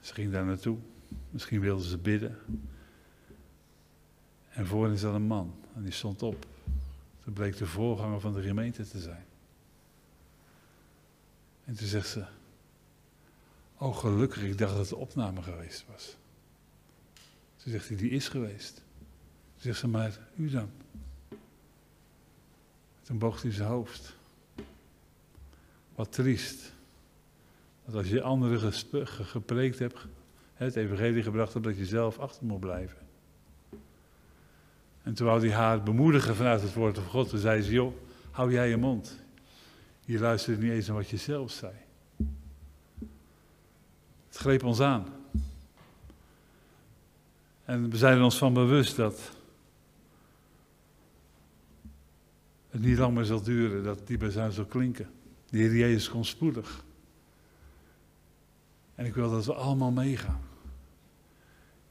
Ze 0.00 0.14
ging 0.14 0.32
daar 0.32 0.44
naartoe. 0.44 0.78
Misschien 1.30 1.60
wilde 1.60 1.84
ze 1.84 1.98
bidden. 1.98 2.38
En 4.50 4.66
voorin 4.66 4.98
zat 4.98 5.14
een 5.14 5.22
man. 5.22 5.54
En 5.74 5.82
die 5.82 5.92
stond 5.92 6.22
op. 6.22 6.46
Toen 7.24 7.32
bleek 7.32 7.56
de 7.56 7.66
voorganger 7.66 8.20
van 8.20 8.34
de 8.34 8.42
gemeente 8.42 8.88
te 8.88 8.98
zijn. 8.98 9.24
En 11.64 11.74
toen 11.74 11.86
zegt 11.86 12.08
ze: 12.08 12.24
Oh, 13.78 13.96
gelukkig, 13.96 14.42
ik 14.42 14.58
dacht 14.58 14.70
dat 14.70 14.80
het 14.80 14.88
de 14.88 14.96
opname 14.96 15.42
geweest 15.42 15.84
was. 15.92 16.16
Toen 17.56 17.72
zegt 17.72 17.88
hij: 17.88 17.96
Die 17.96 18.10
is 18.10 18.28
geweest. 18.28 18.74
Toen 18.74 19.62
zegt 19.62 19.78
ze: 19.78 19.88
Maar 19.88 20.18
u 20.36 20.50
dan? 20.50 20.70
Toen 23.02 23.18
boog 23.18 23.42
hij 23.42 23.52
zijn 23.52 23.68
hoofd. 23.68 24.16
Wat 25.94 26.12
triest. 26.12 26.72
Dat 27.84 27.94
als 27.94 28.08
je 28.08 28.22
anderen 28.22 28.72
gepreekt 29.04 29.78
hebt, 29.78 30.06
het 30.54 30.76
evangelie 30.76 31.22
gebracht 31.22 31.52
hebt, 31.52 31.64
dat 31.64 31.76
je 31.76 31.86
zelf 31.86 32.18
achter 32.18 32.44
moet 32.44 32.60
blijven. 32.60 32.98
En 35.02 35.14
toen 35.14 35.26
wou 35.26 35.40
hij 35.40 35.56
haar 35.56 35.82
bemoedigen 35.82 36.36
vanuit 36.36 36.62
het 36.62 36.74
woord 36.74 36.94
van 36.98 37.04
God. 37.04 37.28
Toen 37.28 37.38
zei 37.38 37.62
ze, 37.62 37.72
joh, 37.72 37.94
hou 38.30 38.52
jij 38.52 38.68
je 38.68 38.76
mond. 38.76 39.20
Je 40.04 40.18
luistert 40.18 40.60
niet 40.60 40.70
eens 40.70 40.86
naar 40.86 40.96
wat 40.96 41.08
je 41.08 41.16
zelf 41.16 41.50
zei. 41.50 41.72
Het 44.34 44.42
greep 44.42 44.64
ons 44.64 44.80
aan. 44.80 45.06
En 47.64 47.90
we 47.90 47.96
zijn 47.96 48.22
ons 48.22 48.38
van 48.38 48.52
bewust 48.52 48.96
dat 48.96 49.20
het 52.70 52.80
niet 52.80 52.98
lang 52.98 53.14
meer 53.14 53.24
zal 53.24 53.42
duren, 53.42 53.84
dat 53.84 54.06
die 54.06 54.18
bezuin 54.18 54.52
zal 54.52 54.64
klinken. 54.64 55.10
De 55.50 55.58
Heer 55.58 55.76
Jezus 55.76 56.08
komt 56.08 56.26
spoedig. 56.26 56.84
En 58.94 59.06
ik 59.06 59.14
wil 59.14 59.30
dat 59.30 59.44
we 59.44 59.54
allemaal 59.54 59.90
meegaan. 59.90 60.40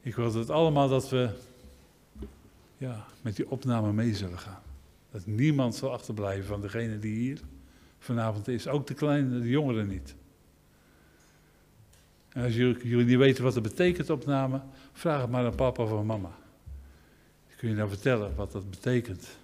Ik 0.02 0.16
wil 0.16 0.32
dat 0.32 0.50
allemaal 0.50 0.90
dat 0.90 1.10
we 1.10 1.30
ja, 2.78 3.06
met 3.22 3.36
die 3.36 3.50
opname 3.50 3.94
mee 3.94 4.16
zullen 4.16 4.40
gaan. 4.40 4.62
Dat 5.12 5.26
niemand 5.26 5.76
zal 5.76 5.92
achterblijven 5.92 6.46
van 6.46 6.62
degene 6.62 7.00
die 7.00 7.16
hier 7.16 7.40
vanavond 8.00 8.48
is. 8.48 8.68
Ook 8.68 8.88
de 8.88 8.94
kleine, 8.94 9.40
de 9.40 9.50
jongeren 9.50 9.88
niet. 9.88 10.16
En 12.34 12.44
als 12.44 12.56
jullie 12.56 13.06
niet 13.06 13.18
weten 13.18 13.44
wat 13.44 13.54
dat 13.54 13.64
betekent, 13.64 14.10
opname, 14.10 14.62
vraag 14.92 15.22
het 15.22 15.30
maar 15.30 15.46
aan 15.46 15.56
papa 15.56 15.84
of 15.84 15.92
aan 15.92 16.06
mama. 16.06 16.32
Kun 17.58 17.70
je 17.70 17.76
nou 17.76 17.90
vertellen 17.90 18.36
wat 18.36 18.52
dat 18.52 18.70
betekent. 18.70 19.38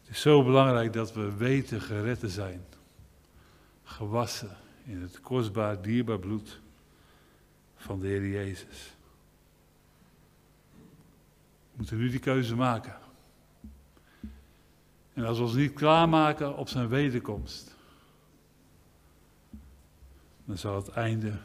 Het 0.00 0.14
is 0.14 0.20
zo 0.20 0.44
belangrijk 0.44 0.92
dat 0.92 1.12
we 1.12 1.36
weten 1.36 1.80
gered 1.80 2.20
te 2.20 2.28
zijn. 2.28 2.64
Gewassen 3.84 4.56
in 4.84 5.00
het 5.02 5.20
kostbaar, 5.20 5.82
dierbaar 5.82 6.18
bloed 6.18 6.60
van 7.76 8.00
de 8.00 8.06
Heer 8.06 8.28
Jezus. 8.28 8.94
We 11.70 11.76
moeten 11.76 11.96
nu 11.96 12.10
die 12.10 12.18
keuze 12.18 12.54
maken. 12.54 12.96
En 15.12 15.24
als 15.24 15.38
we 15.38 15.44
ons 15.44 15.54
niet 15.54 15.72
klaarmaken 15.72 16.56
op 16.56 16.68
zijn 16.68 16.88
wederkomst, 16.88 17.75
dan 20.46 20.58
zal 20.58 20.76
het 20.76 20.88
einde 20.88 21.38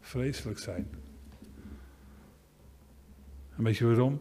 vreselijk 0.00 0.58
zijn. 0.58 0.90
En 3.56 3.64
weet 3.64 3.76
je 3.76 3.86
waarom? 3.86 4.20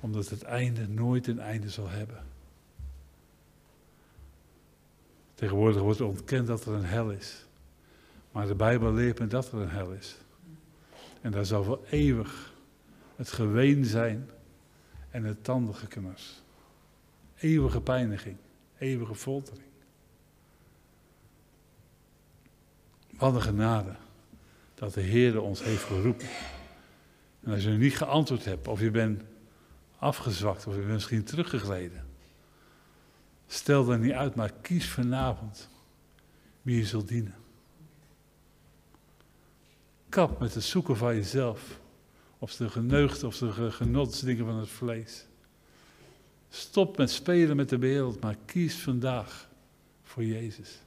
Omdat 0.00 0.28
het 0.28 0.42
einde 0.42 0.88
nooit 0.88 1.26
een 1.26 1.40
einde 1.40 1.70
zal 1.70 1.88
hebben. 1.88 2.26
Tegenwoordig 5.34 5.82
wordt 5.82 6.00
ontkend 6.00 6.46
dat 6.46 6.64
er 6.64 6.72
een 6.72 6.84
hel 6.84 7.10
is. 7.10 7.46
Maar 8.32 8.46
de 8.46 8.54
Bijbel 8.54 8.92
leert 8.92 9.18
me 9.18 9.26
dat 9.26 9.52
er 9.52 9.58
een 9.58 9.70
hel 9.70 9.92
is. 9.92 10.16
En 11.20 11.30
daar 11.30 11.46
zal 11.46 11.64
voor 11.64 11.80
eeuwig 11.90 12.54
het 13.16 13.30
geween 13.30 13.84
zijn 13.84 14.30
en 15.10 15.24
het 15.24 15.44
tandengeknars. 15.44 16.42
Eeuwige 17.36 17.80
pijniging, 17.80 18.36
eeuwige 18.78 19.14
foltering. 19.14 19.67
Wat 23.18 23.42
genade 23.42 23.94
dat 24.74 24.94
de 24.94 25.00
Heer 25.00 25.40
ons 25.40 25.62
heeft 25.62 25.84
geroepen. 25.84 26.28
En 27.40 27.52
als 27.52 27.62
je 27.62 27.70
niet 27.70 27.96
geantwoord 27.96 28.44
hebt, 28.44 28.68
of 28.68 28.80
je 28.80 28.90
bent 28.90 29.22
afgezwakt, 29.98 30.66
of 30.66 30.74
je 30.74 30.80
bent 30.80 30.92
misschien 30.92 31.24
teruggegleden. 31.24 32.06
Stel 33.46 33.84
dat 33.84 33.98
niet 33.98 34.12
uit, 34.12 34.34
maar 34.34 34.52
kies 34.60 34.88
vanavond 34.88 35.68
wie 36.62 36.76
je 36.76 36.86
zult 36.86 37.08
dienen. 37.08 37.34
Kap 40.08 40.40
met 40.40 40.54
het 40.54 40.64
zoeken 40.64 40.96
van 40.96 41.14
jezelf. 41.14 41.80
Of 42.38 42.56
de 42.56 42.70
geneugd 42.70 43.24
of 43.24 43.38
de 43.38 43.70
genotsdingen 43.70 44.44
van 44.44 44.56
het 44.56 44.68
vlees. 44.68 45.26
Stop 46.48 46.96
met 46.96 47.10
spelen 47.10 47.56
met 47.56 47.68
de 47.68 47.78
wereld, 47.78 48.20
maar 48.20 48.36
kies 48.44 48.76
vandaag 48.76 49.48
voor 50.02 50.24
Jezus. 50.24 50.80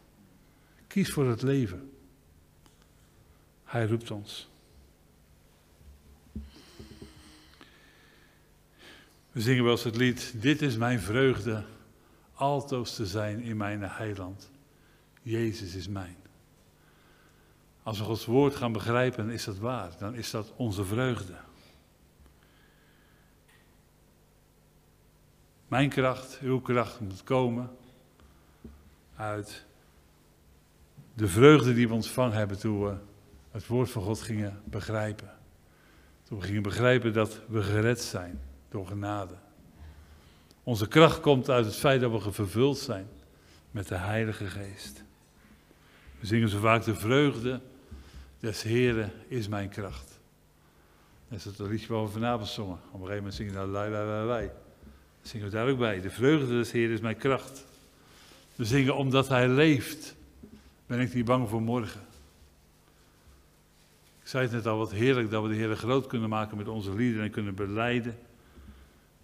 Kies 0.87 1.11
voor 1.11 1.27
het 1.29 1.41
leven. 1.41 1.91
Hij 3.71 3.87
roept 3.87 4.11
ons. 4.11 4.49
We 9.31 9.41
zingen 9.41 9.63
wel 9.63 9.71
eens 9.71 9.83
het 9.83 9.95
lied, 9.95 10.33
dit 10.41 10.61
is 10.61 10.77
mijn 10.77 10.99
vreugde, 10.99 11.63
altoos 12.33 12.95
te 12.95 13.05
zijn 13.05 13.39
in 13.39 13.57
mijn 13.57 13.81
heiland. 13.81 14.51
Jezus 15.21 15.75
is 15.75 15.87
mijn. 15.87 16.15
Als 17.83 17.97
we 17.97 18.03
Gods 18.03 18.25
woord 18.25 18.55
gaan 18.55 18.71
begrijpen, 18.71 19.29
is 19.29 19.43
dat 19.43 19.57
waar. 19.57 19.91
Dan 19.99 20.13
is 20.15 20.31
dat 20.31 20.53
onze 20.55 20.85
vreugde. 20.85 21.35
Mijn 25.67 25.89
kracht, 25.89 26.39
uw 26.41 26.59
kracht 26.59 26.99
moet 26.99 27.23
komen 27.23 27.69
uit 29.15 29.65
de 31.13 31.27
vreugde 31.27 31.73
die 31.73 31.87
we 31.87 31.93
ontvangen 31.93 32.37
hebben 32.37 32.59
toen 32.59 32.83
we 32.83 33.09
het 33.51 33.67
woord 33.67 33.89
van 33.89 34.01
God 34.01 34.21
gingen 34.21 34.61
begrijpen. 34.63 35.31
Toen 36.23 36.39
we 36.39 36.45
gingen 36.45 36.63
begrijpen 36.63 37.13
dat 37.13 37.39
we 37.47 37.63
gered 37.63 38.01
zijn 38.01 38.41
door 38.69 38.87
genade. 38.87 39.33
Onze 40.63 40.87
kracht 40.87 41.19
komt 41.19 41.49
uit 41.49 41.65
het 41.65 41.75
feit 41.75 42.01
dat 42.01 42.23
we 42.23 42.31
vervuld 42.31 42.77
zijn 42.77 43.07
met 43.71 43.87
de 43.87 43.95
Heilige 43.95 44.45
Geest. 44.45 45.03
We 46.19 46.27
zingen 46.27 46.49
zo 46.49 46.59
vaak 46.59 46.83
de 46.83 46.95
vreugde 46.95 47.59
des 48.39 48.61
Heren 48.61 49.11
is 49.27 49.47
mijn 49.47 49.69
kracht. 49.69 50.19
Dat 51.27 51.37
is 51.39 51.45
het 51.45 51.59
liedje 51.59 51.93
waar 51.93 52.03
we 52.03 52.09
vanavond 52.09 52.49
zongen. 52.49 52.79
Op 52.91 52.93
een 52.93 53.07
gegeven 53.07 53.15
moment 53.15 53.33
zingen 53.33 53.53
we 53.53 53.59
nou 53.59 53.71
lai, 53.71 53.91
lai, 53.91 54.25
lai, 54.25 54.49
zingen 55.21 55.45
we 55.45 55.51
daar 55.51 55.67
ook 55.67 55.77
bij. 55.77 56.01
De 56.01 56.09
vreugde 56.09 56.47
des 56.47 56.71
Heren 56.71 56.93
is 56.93 57.01
mijn 57.01 57.17
kracht. 57.17 57.65
We 58.55 58.65
zingen 58.65 58.95
omdat 58.95 59.27
Hij 59.27 59.47
leeft. 59.47 60.15
Ben 60.85 60.99
ik 60.99 61.13
niet 61.13 61.25
bang 61.25 61.49
voor 61.49 61.61
morgen. 61.61 62.01
Zei 64.31 64.43
het 64.43 64.51
net 64.51 64.67
al, 64.67 64.77
wat 64.77 64.91
heerlijk 64.91 65.29
dat 65.29 65.43
we 65.43 65.49
de 65.49 65.55
Heer 65.55 65.75
groot 65.75 66.07
kunnen 66.07 66.29
maken 66.29 66.57
met 66.57 66.67
onze 66.67 66.95
liederen 66.95 67.25
en 67.25 67.31
kunnen 67.31 67.55
beleiden 67.55 68.17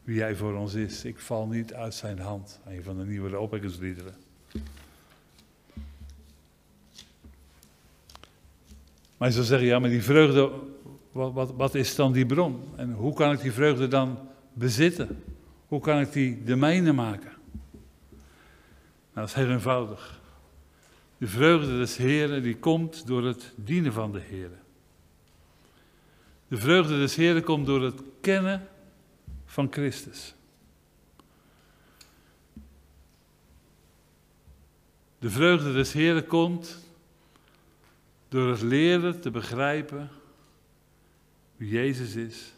wie 0.03 0.21
Hij 0.21 0.35
voor 0.35 0.53
ons 0.53 0.73
is. 0.73 1.05
Ik 1.05 1.19
val 1.19 1.47
niet 1.47 1.73
uit 1.73 1.93
zijn 1.93 2.19
hand. 2.19 2.59
Een 2.65 2.83
van 2.83 2.97
de 2.97 3.05
nieuwe 3.05 3.39
opwekkingsliederen. 3.39 4.15
Maar 9.17 9.27
je 9.27 9.33
zou 9.33 9.45
zeggen, 9.45 9.67
ja, 9.67 9.79
maar 9.79 9.89
die 9.89 10.03
vreugde, 10.03 10.51
wat, 11.11 11.33
wat, 11.33 11.53
wat 11.55 11.75
is 11.75 11.95
dan 11.95 12.11
die 12.11 12.25
bron? 12.25 12.63
En 12.75 12.93
hoe 12.93 13.13
kan 13.13 13.31
ik 13.31 13.41
die 13.41 13.51
vreugde 13.51 13.87
dan 13.87 14.17
bezitten? 14.53 15.23
Hoe 15.67 15.79
kan 15.79 15.99
ik 15.99 16.11
die 16.11 16.43
de 16.43 16.55
mijne 16.55 16.93
maken? 16.93 17.31
Nou, 19.13 19.27
dat 19.27 19.27
is 19.27 19.33
heel 19.33 19.49
eenvoudig. 19.49 20.21
De 21.17 21.27
vreugde 21.27 21.77
des 21.77 21.97
Heren 21.97 22.43
die 22.43 22.57
komt 22.57 23.07
door 23.07 23.25
het 23.25 23.53
dienen 23.55 23.93
van 23.93 24.11
de 24.11 24.19
Heren. 24.19 24.65
De 26.47 26.57
vreugde 26.57 26.97
des 26.97 27.15
Heren 27.15 27.43
komt 27.43 27.65
door 27.65 27.83
het 27.83 28.01
kennen 28.21 28.67
van 29.45 29.67
Christus. 29.71 30.35
De 35.19 35.29
vreugde 35.29 35.73
des 35.73 35.93
Heren 35.93 36.27
komt 36.27 36.77
door 38.29 38.49
het 38.49 38.61
leren 38.61 39.21
te 39.21 39.31
begrijpen 39.31 40.09
wie 41.55 41.69
Jezus 41.69 42.15
is. 42.15 42.53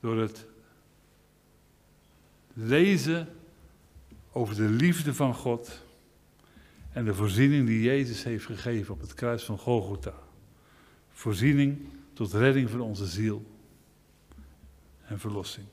Door 0.00 0.20
het 0.20 0.46
lezen 2.52 3.28
over 4.32 4.54
de 4.54 4.68
liefde 4.68 5.14
van 5.14 5.34
God 5.34 5.82
en 6.92 7.04
de 7.04 7.14
voorziening 7.14 7.66
die 7.66 7.82
Jezus 7.82 8.22
heeft 8.22 8.44
gegeven 8.44 8.94
op 8.94 9.00
het 9.00 9.14
kruis 9.14 9.44
van 9.44 9.58
Golgotha. 9.58 10.14
Voorziening 11.12 11.86
tot 12.22 12.32
redding 12.32 12.70
van 12.70 12.80
onze 12.80 13.06
ziel 13.06 13.44
en 15.04 15.18
verlossing. 15.18 15.66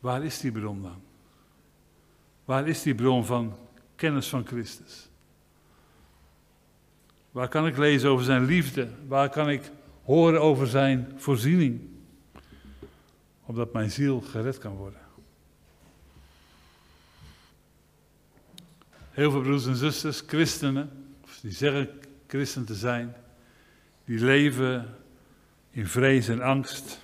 Waar 0.00 0.24
is 0.24 0.40
die 0.40 0.52
bron 0.52 0.82
dan? 0.82 1.02
Waar 2.44 2.68
is 2.68 2.82
die 2.82 2.94
bron 2.94 3.24
van 3.24 3.56
kennis 3.94 4.28
van 4.28 4.46
Christus? 4.46 5.08
Waar 7.30 7.48
kan 7.48 7.66
ik 7.66 7.76
lezen 7.76 8.10
over 8.10 8.24
zijn 8.24 8.44
liefde? 8.44 8.88
Waar 9.06 9.30
kan 9.30 9.50
ik 9.50 9.70
horen 10.04 10.40
over 10.40 10.66
zijn 10.66 11.12
voorziening? 11.16 11.80
Opdat 13.44 13.72
mijn 13.72 13.90
ziel 13.90 14.20
gered 14.20 14.58
kan 14.58 14.76
worden. 14.76 15.00
Heel 19.10 19.30
veel 19.30 19.42
broers 19.42 19.66
en 19.66 19.76
zusters, 19.76 20.22
christenen, 20.26 21.14
die 21.42 21.52
zeggen 21.52 22.00
christen 22.32 22.64
te 22.64 22.74
zijn, 22.74 23.14
die 24.04 24.18
leven 24.18 24.96
in 25.70 25.86
vrees 25.86 26.28
en 26.28 26.40
angst, 26.40 27.00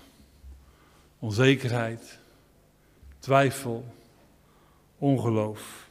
onzekerheid, 1.18 2.18
twijfel, 3.18 3.94
ongeloof. 4.99 5.90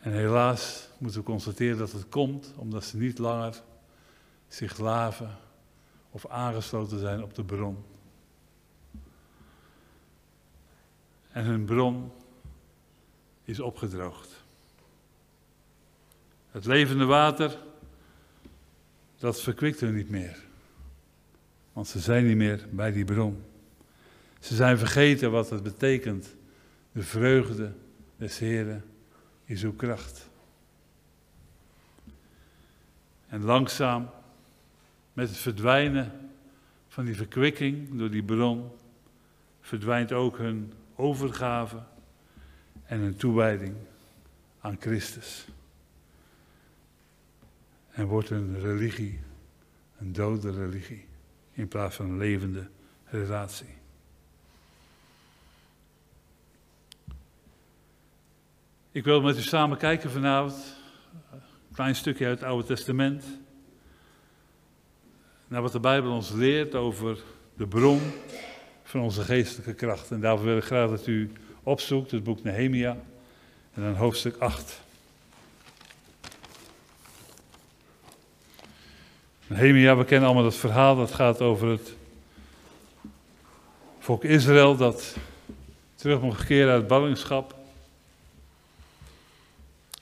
En 0.00 0.12
helaas 0.12 0.88
moeten 0.98 1.20
we 1.20 1.26
constateren 1.26 1.78
dat 1.78 1.92
het 1.92 2.08
komt 2.08 2.52
omdat 2.56 2.84
ze 2.84 2.96
niet 2.96 3.18
langer 3.18 3.62
zich 4.48 4.78
laven 4.78 5.36
of 6.10 6.26
aangesloten 6.26 6.98
zijn 6.98 7.22
op 7.22 7.34
de 7.34 7.44
bron. 7.44 7.84
En 11.30 11.44
hun 11.44 11.64
bron 11.64 12.12
is 13.44 13.60
opgedroogd. 13.60 14.39
Het 16.50 16.64
levende 16.64 17.04
water, 17.04 17.58
dat 19.18 19.40
verkwikt 19.40 19.80
hun 19.80 19.94
niet 19.94 20.10
meer. 20.10 20.36
Want 21.72 21.88
ze 21.88 21.98
zijn 21.98 22.26
niet 22.26 22.36
meer 22.36 22.66
bij 22.70 22.92
die 22.92 23.04
bron. 23.04 23.42
Ze 24.40 24.54
zijn 24.54 24.78
vergeten 24.78 25.30
wat 25.30 25.50
het 25.50 25.62
betekent. 25.62 26.34
De 26.92 27.02
vreugde 27.02 27.72
des 28.16 28.38
Heren 28.38 28.84
is 29.44 29.62
uw 29.62 29.74
kracht. 29.74 30.28
En 33.28 33.44
langzaam, 33.44 34.10
met 35.12 35.28
het 35.28 35.38
verdwijnen 35.38 36.30
van 36.88 37.04
die 37.04 37.16
verkwikking 37.16 37.98
door 37.98 38.10
die 38.10 38.22
bron, 38.22 38.70
verdwijnt 39.60 40.12
ook 40.12 40.38
hun 40.38 40.72
overgave 40.94 41.82
en 42.84 43.00
hun 43.00 43.16
toewijding 43.16 43.74
aan 44.60 44.76
Christus. 44.80 45.46
En 48.00 48.06
wordt 48.06 48.30
een 48.30 48.60
religie 48.60 49.20
een 49.98 50.12
dode 50.12 50.50
religie 50.50 51.04
in 51.52 51.68
plaats 51.68 51.96
van 51.96 52.06
een 52.06 52.18
levende 52.18 52.68
relatie. 53.04 53.74
Ik 58.92 59.04
wil 59.04 59.20
met 59.20 59.36
u 59.36 59.40
samen 59.40 59.78
kijken 59.78 60.10
vanavond, 60.10 60.76
een 61.32 61.74
klein 61.74 61.94
stukje 61.94 62.26
uit 62.26 62.38
het 62.38 62.48
Oude 62.48 62.66
Testament, 62.66 63.24
naar 65.48 65.62
wat 65.62 65.72
de 65.72 65.80
Bijbel 65.80 66.12
ons 66.12 66.30
leert 66.30 66.74
over 66.74 67.18
de 67.54 67.66
bron 67.66 68.00
van 68.82 69.00
onze 69.00 69.22
geestelijke 69.22 69.74
kracht. 69.74 70.10
En 70.10 70.20
daarvoor 70.20 70.46
wil 70.46 70.56
ik 70.56 70.64
graag 70.64 70.90
dat 70.90 71.06
u 71.06 71.32
opzoekt 71.62 72.10
het 72.10 72.24
boek 72.24 72.42
Nehemia 72.42 72.90
en 73.72 73.82
dan 73.82 73.94
hoofdstuk 73.94 74.36
8. 74.36 74.88
Nehemia, 79.50 79.96
we 79.96 80.04
kennen 80.04 80.26
allemaal 80.26 80.44
dat 80.44 80.56
verhaal, 80.56 80.96
dat 80.96 81.12
gaat 81.12 81.40
over 81.40 81.68
het 81.68 81.94
volk 83.98 84.24
Israël 84.24 84.76
dat 84.76 85.16
terug 85.94 86.20
mocht 86.20 86.44
keren 86.44 86.72
uit 86.72 86.86
ballingschap. 86.86 87.54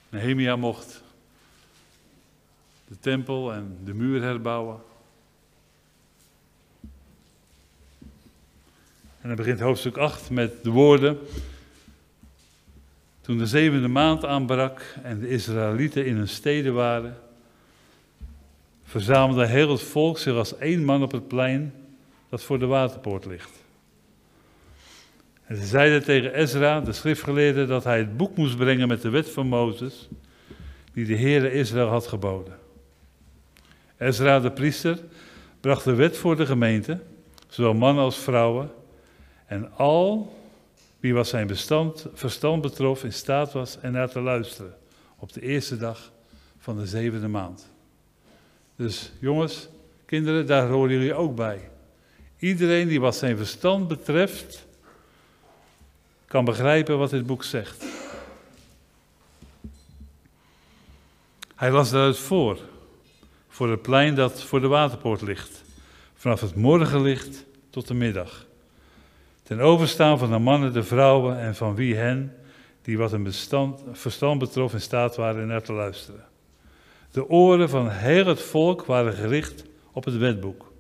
Nehemia 0.09 0.57
mocht 0.57 1.03
de 2.89 2.99
tempel 3.01 3.53
en 3.53 3.79
de 3.85 3.95
muur 3.95 4.23
herbouwen. 4.23 4.81
En 9.21 9.29
dan 9.29 9.37
begint 9.37 9.61
hoofdstuk 9.61 9.97
8 9.97 10.31
met 10.31 10.65
de 10.65 10.71
woorden. 10.71 11.19
Toen 13.21 13.39
de 13.39 13.47
zevende 13.47 13.89
maand 13.89 14.25
aanbrak 14.25 14.95
en 15.03 15.21
de 15.21 15.29
Israëlieten 15.29 16.07
in 16.07 16.17
hun 16.17 16.29
steden 16.29 16.75
waren, 16.75 17.28
verzamelde 18.89 19.47
heel 19.47 19.71
het 19.71 19.83
volk 19.83 20.19
zich 20.19 20.35
als 20.35 20.57
één 20.59 20.85
man 20.85 21.03
op 21.03 21.13
het 21.13 21.29
plein 21.29 21.75
dat 22.29 22.43
voor 22.43 22.59
de 22.59 22.67
waterpoort 22.67 23.25
ligt. 23.25 23.65
En 25.45 25.57
ze 25.57 25.67
zeiden 25.67 26.05
tegen 26.05 26.35
Ezra, 26.35 26.81
de 26.81 26.93
schriftgeleerde, 26.93 27.67
dat 27.67 27.85
hij 27.85 27.99
het 27.99 28.17
boek 28.17 28.37
moest 28.37 28.57
brengen 28.57 28.89
met 28.89 29.03
de 29.03 29.09
wet 29.09 29.31
van 29.31 29.47
Mozes, 29.47 30.09
die 30.93 31.05
de 31.05 31.17
Heere 31.17 31.53
Israël 31.53 31.89
had 31.89 32.07
geboden. 32.07 32.59
Ezra, 33.97 34.41
de 34.41 34.51
priester, 34.51 34.99
bracht 35.61 35.85
de 35.85 35.95
wet 35.95 36.17
voor 36.17 36.37
de 36.37 36.47
gemeente, 36.47 37.01
zowel 37.49 37.75
mannen 37.75 38.05
als 38.05 38.19
vrouwen, 38.19 38.71
en 39.47 39.73
al 39.77 40.37
wie 41.01 41.15
wat 41.15 41.29
zijn 41.29 41.47
bestand, 41.47 42.07
verstand 42.13 42.63
betrof 42.63 43.05
in 43.05 43.13
staat 43.13 43.53
was 43.53 43.81
en 43.81 43.93
naar 43.93 44.11
te 44.11 44.21
luisteren 44.21 44.75
op 45.19 45.33
de 45.33 45.41
eerste 45.41 45.77
dag 45.77 46.13
van 46.59 46.77
de 46.77 46.87
zevende 46.87 47.29
maand. 47.29 47.77
Dus 48.79 49.13
jongens, 49.19 49.69
kinderen, 50.07 50.47
daar 50.47 50.69
horen 50.69 50.91
jullie 50.91 51.15
ook 51.15 51.35
bij. 51.35 51.71
Iedereen 52.39 52.89
die 52.89 53.01
wat 53.01 53.17
zijn 53.17 53.37
verstand 53.37 53.89
betreft, 53.89 54.67
kan 56.27 56.45
begrijpen 56.45 56.99
wat 56.99 57.11
dit 57.11 57.27
boek 57.27 57.45
zegt. 57.45 57.85
Hij 61.55 61.71
las 61.71 61.91
daaruit 61.91 62.19
voor, 62.19 62.59
voor 63.49 63.71
het 63.71 63.83
plein 63.83 64.15
dat 64.15 64.43
voor 64.43 64.61
de 64.61 64.67
waterpoort 64.67 65.23
ligt, 65.23 65.63
vanaf 66.15 66.41
het 66.41 66.55
morgenlicht 66.55 67.45
tot 67.71 67.89
de 67.89 67.95
middag. 67.95 68.47
Ten 69.43 69.61
overstaan 69.61 70.19
van 70.19 70.31
de 70.31 70.39
mannen, 70.39 70.73
de 70.73 70.83
vrouwen 70.83 71.39
en 71.39 71.55
van 71.55 71.75
wie 71.75 71.95
hen, 71.97 72.37
die 72.83 72.99
wat 72.99 73.23
bestand, 73.23 73.83
verstand 73.93 74.39
betrof, 74.39 74.73
in 74.73 74.81
staat 74.81 75.17
waren 75.17 75.47
naar 75.47 75.63
te 75.63 75.73
luisteren. 75.73 76.28
De 77.11 77.29
oren 77.29 77.69
van 77.69 77.91
heel 77.91 78.27
het 78.27 78.43
volk 78.43 78.85
waren 78.85 79.13
gericht 79.13 79.65
op 79.93 80.05
het 80.05 80.17
wetboek. 80.17 80.73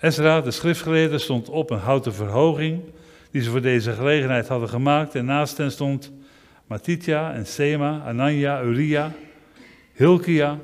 Ezra, 0.00 0.40
de 0.40 0.50
schriftgeleerde, 0.50 1.18
stond 1.18 1.48
op 1.48 1.70
een 1.70 1.78
houten 1.78 2.14
verhoging 2.14 2.82
die 3.30 3.42
ze 3.42 3.50
voor 3.50 3.60
deze 3.60 3.92
gelegenheid 3.92 4.48
hadden 4.48 4.68
gemaakt. 4.68 5.14
En 5.14 5.24
naast 5.24 5.56
hen 5.56 5.70
stond 5.72 6.12
Matitja 6.66 7.32
en 7.32 7.46
Sema, 7.46 8.02
Anania, 8.06 8.62
Uria, 8.62 9.12
Hilkia 9.92 10.58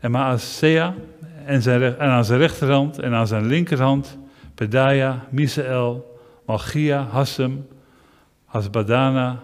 en 0.00 0.10
Maasea. 0.10 0.94
En, 1.44 1.98
aan 1.98 2.24
zijn 2.24 2.38
rechterhand 2.38 2.98
en 2.98 3.14
aan 3.14 3.26
zijn 3.26 3.46
linkerhand 3.46 4.18
Pedaya, 4.54 5.26
Misael, 5.30 6.20
Malchia, 6.46 7.02
Hassem, 7.02 7.66
Hasbadana, 8.44 9.40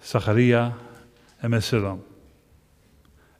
Zacharia 0.00 0.72
en 1.36 1.50
Mesulam. 1.50 2.02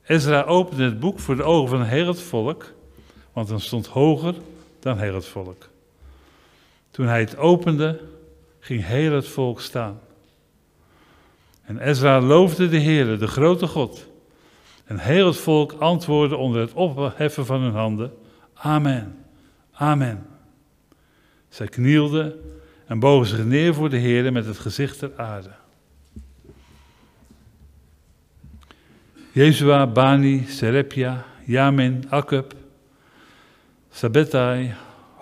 Ezra 0.02 0.42
opende 0.42 0.84
het 0.84 1.00
boek 1.00 1.18
voor 1.18 1.36
de 1.36 1.42
ogen 1.42 1.68
van 1.68 1.82
heel 1.82 2.06
het 2.06 2.20
volk, 2.20 2.72
want 3.32 3.48
het 3.48 3.60
stond 3.60 3.86
hoger 3.86 4.34
dan 4.80 4.98
heel 4.98 5.14
het 5.14 5.26
volk. 5.26 5.68
Toen 6.90 7.06
hij 7.06 7.20
het 7.20 7.36
opende, 7.36 8.00
ging 8.60 8.84
heel 8.84 9.12
het 9.12 9.28
volk 9.28 9.60
staan. 9.60 10.00
En 11.62 11.78
Ezra 11.78 12.20
loofde 12.20 12.68
de 12.68 12.76
Heer, 12.76 13.18
de 13.18 13.26
grote 13.26 13.66
God. 13.66 14.06
En 14.84 14.98
heel 14.98 15.26
het 15.26 15.36
volk 15.36 15.72
antwoordde 15.72 16.36
onder 16.36 16.60
het 16.60 16.72
opheffen 16.72 17.46
van 17.46 17.60
hun 17.60 17.72
handen: 17.72 18.12
Amen, 18.54 19.24
Amen. 19.72 20.26
Zij 21.48 21.66
knielden 21.66 22.40
en 22.86 22.98
bogen 22.98 23.26
zich 23.26 23.44
neer 23.44 23.74
voor 23.74 23.90
de 23.90 23.96
Heer 23.96 24.32
met 24.32 24.46
het 24.46 24.58
gezicht 24.58 24.98
ter 24.98 25.10
aarde. 25.16 25.50
Jezua, 29.34 29.86
Bani, 29.86 30.44
Serepia, 30.46 31.24
Yamin, 31.46 32.06
Akub, 32.10 32.52
Sabetai, 33.90 34.74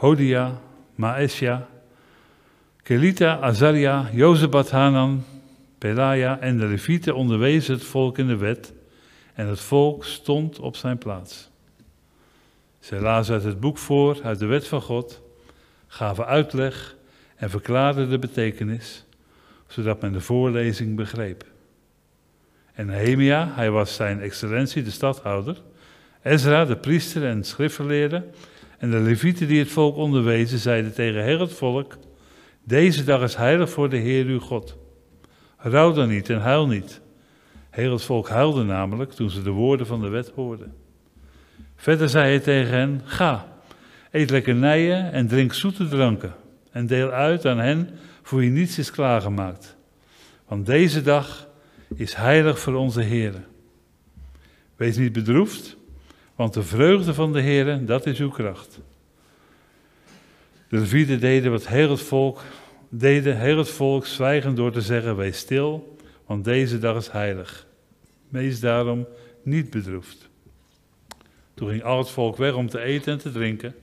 Hodia, 0.02 0.58
Maesja, 0.98 1.68
Kelita, 2.84 3.40
Azaria, 3.40 4.10
Jozabat, 4.12 4.70
Hanan, 4.70 5.24
Pelaja 5.78 6.40
en 6.40 6.58
de 6.58 6.66
Levieten 6.66 7.14
onderwezen 7.14 7.74
het 7.74 7.84
volk 7.84 8.18
in 8.18 8.26
de 8.26 8.36
wet 8.36 8.72
en 9.34 9.46
het 9.46 9.60
volk 9.60 10.04
stond 10.04 10.58
op 10.58 10.76
zijn 10.76 10.98
plaats. 10.98 11.50
Zij 12.80 13.00
lazen 13.00 13.34
uit 13.34 13.44
het 13.44 13.60
boek 13.60 13.78
voor, 13.78 14.20
uit 14.22 14.38
de 14.38 14.46
wet 14.46 14.68
van 14.68 14.82
God, 14.82 15.20
gaven 15.86 16.26
uitleg 16.26 16.96
en 17.36 17.50
verklaarden 17.50 18.10
de 18.10 18.18
betekenis, 18.18 19.04
zodat 19.66 20.00
men 20.00 20.12
de 20.12 20.20
voorlezing 20.20 20.96
begreep. 20.96 21.49
En 22.80 22.86
Nehemia, 22.86 23.52
hij 23.54 23.70
was 23.70 23.94
zijn 23.94 24.20
excellentie, 24.20 24.82
de 24.82 24.90
stadhouder, 24.90 25.62
Ezra, 26.22 26.64
de 26.64 26.76
priester 26.76 27.26
en 27.26 27.44
schriftgeleerde, 27.44 28.24
en 28.78 28.90
de 28.90 28.98
levieten 28.98 29.48
die 29.48 29.58
het 29.58 29.70
volk 29.70 29.96
onderwezen, 29.96 30.58
zeiden 30.58 30.94
tegen 30.94 31.24
heel 31.24 31.40
het 31.40 31.52
volk, 31.52 31.98
deze 32.64 33.04
dag 33.04 33.22
is 33.22 33.34
heilig 33.34 33.70
voor 33.70 33.88
de 33.88 33.96
Heer 33.96 34.24
uw 34.24 34.38
God. 34.38 34.76
Rouw 35.56 35.92
dan 35.92 36.08
niet 36.08 36.30
en 36.30 36.40
huil 36.40 36.66
niet. 36.66 37.00
Heel 37.70 37.92
het 37.92 38.02
volk 38.02 38.28
huilde 38.28 38.62
namelijk 38.64 39.12
toen 39.12 39.30
ze 39.30 39.42
de 39.42 39.50
woorden 39.50 39.86
van 39.86 40.00
de 40.00 40.08
wet 40.08 40.32
hoorden. 40.34 40.74
Verder 41.76 42.08
zei 42.08 42.24
hij 42.24 42.40
tegen 42.40 42.72
hen: 42.72 43.00
Ga, 43.04 43.46
eet 44.10 44.30
lekkernijen 44.30 45.12
en 45.12 45.26
drink 45.26 45.52
zoete 45.52 45.88
dranken. 45.88 46.34
En 46.70 46.86
deel 46.86 47.10
uit 47.10 47.46
aan 47.46 47.58
hen 47.58 47.90
voor 48.22 48.38
wie 48.38 48.50
niets 48.50 48.78
is 48.78 48.90
klaargemaakt. 48.90 49.76
Want 50.46 50.66
deze 50.66 51.02
dag 51.02 51.48
is 51.94 52.14
heilig 52.14 52.58
voor 52.58 52.74
onze 52.74 53.00
Heer. 53.00 53.34
Wees 54.76 54.96
niet 54.96 55.12
bedroefd, 55.12 55.76
want 56.34 56.54
de 56.54 56.62
vreugde 56.62 57.14
van 57.14 57.32
de 57.32 57.40
Heer, 57.40 57.86
dat 57.86 58.06
is 58.06 58.18
uw 58.18 58.30
kracht. 58.30 58.80
De 60.68 60.78
Levieten 60.78 61.20
deden 61.20 61.50
wat 61.50 61.66
heel 61.66 61.90
het 61.90 62.02
volk, 62.02 62.42
deden 62.88 63.38
heel 63.38 63.58
het 63.58 63.70
volk 63.70 64.06
zwijgen 64.06 64.54
door 64.54 64.72
te 64.72 64.80
zeggen: 64.80 65.16
Wees 65.16 65.38
stil, 65.38 65.96
want 66.26 66.44
deze 66.44 66.78
dag 66.78 66.96
is 66.96 67.08
heilig. 67.08 67.66
Wees 68.28 68.60
daarom 68.60 69.06
niet 69.42 69.70
bedroefd. 69.70 70.28
Toen 71.54 71.68
ging 71.68 71.82
al 71.82 71.98
het 71.98 72.10
volk 72.10 72.36
weg 72.36 72.54
om 72.54 72.68
te 72.68 72.80
eten 72.80 73.12
en 73.12 73.18
te 73.18 73.32
drinken, 73.32 73.74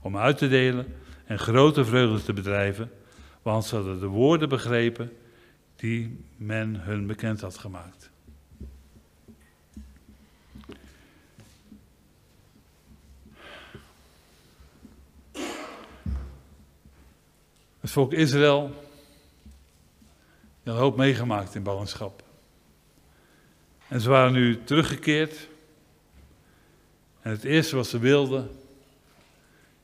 om 0.00 0.16
uit 0.16 0.38
te 0.38 0.48
delen 0.48 0.86
en 1.24 1.38
grote 1.38 1.84
vreugde 1.84 2.22
te 2.22 2.32
bedrijven, 2.32 2.90
want 3.42 3.64
ze 3.64 3.74
hadden 3.74 4.00
de 4.00 4.06
woorden 4.06 4.48
begrepen 4.48 5.12
die 5.76 6.24
men 6.36 6.80
hun 6.80 7.06
bekend 7.06 7.40
had 7.40 7.58
gemaakt. 7.58 8.10
Het 17.80 17.90
volk 17.90 18.12
Israël 18.12 18.60
had 20.62 20.74
een 20.74 20.80
hoop 20.80 20.96
meegemaakt 20.96 21.54
in 21.54 21.62
ballingschap. 21.62 22.22
En 23.88 24.00
ze 24.00 24.08
waren 24.08 24.32
nu 24.32 24.64
teruggekeerd. 24.64 25.48
En 27.20 27.30
het 27.30 27.44
eerste 27.44 27.76
wat 27.76 27.86
ze 27.86 27.98
wilden, 27.98 28.50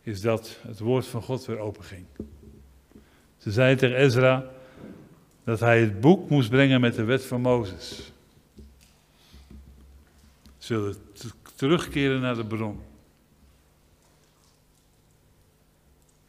is 0.03 0.20
dat 0.20 0.59
het 0.62 0.79
woord 0.79 1.07
van 1.07 1.22
God 1.22 1.46
weer 1.46 1.59
openging. 1.59 2.07
Ze 3.37 3.50
zei 3.50 3.76
tegen 3.76 3.96
Ezra 3.96 4.50
dat 5.44 5.61
hij 5.61 5.81
het 5.81 6.00
boek 6.00 6.31
moest 6.31 6.50
brengen 6.50 6.81
met 6.81 6.94
de 6.94 7.05
wet 7.05 7.24
van 7.24 7.40
Mozes. 7.40 8.12
Ze 10.59 10.74
wilden 10.74 10.96
terugkeren 11.57 12.20
naar 12.20 12.37
de 12.37 12.46
bron. 12.46 12.81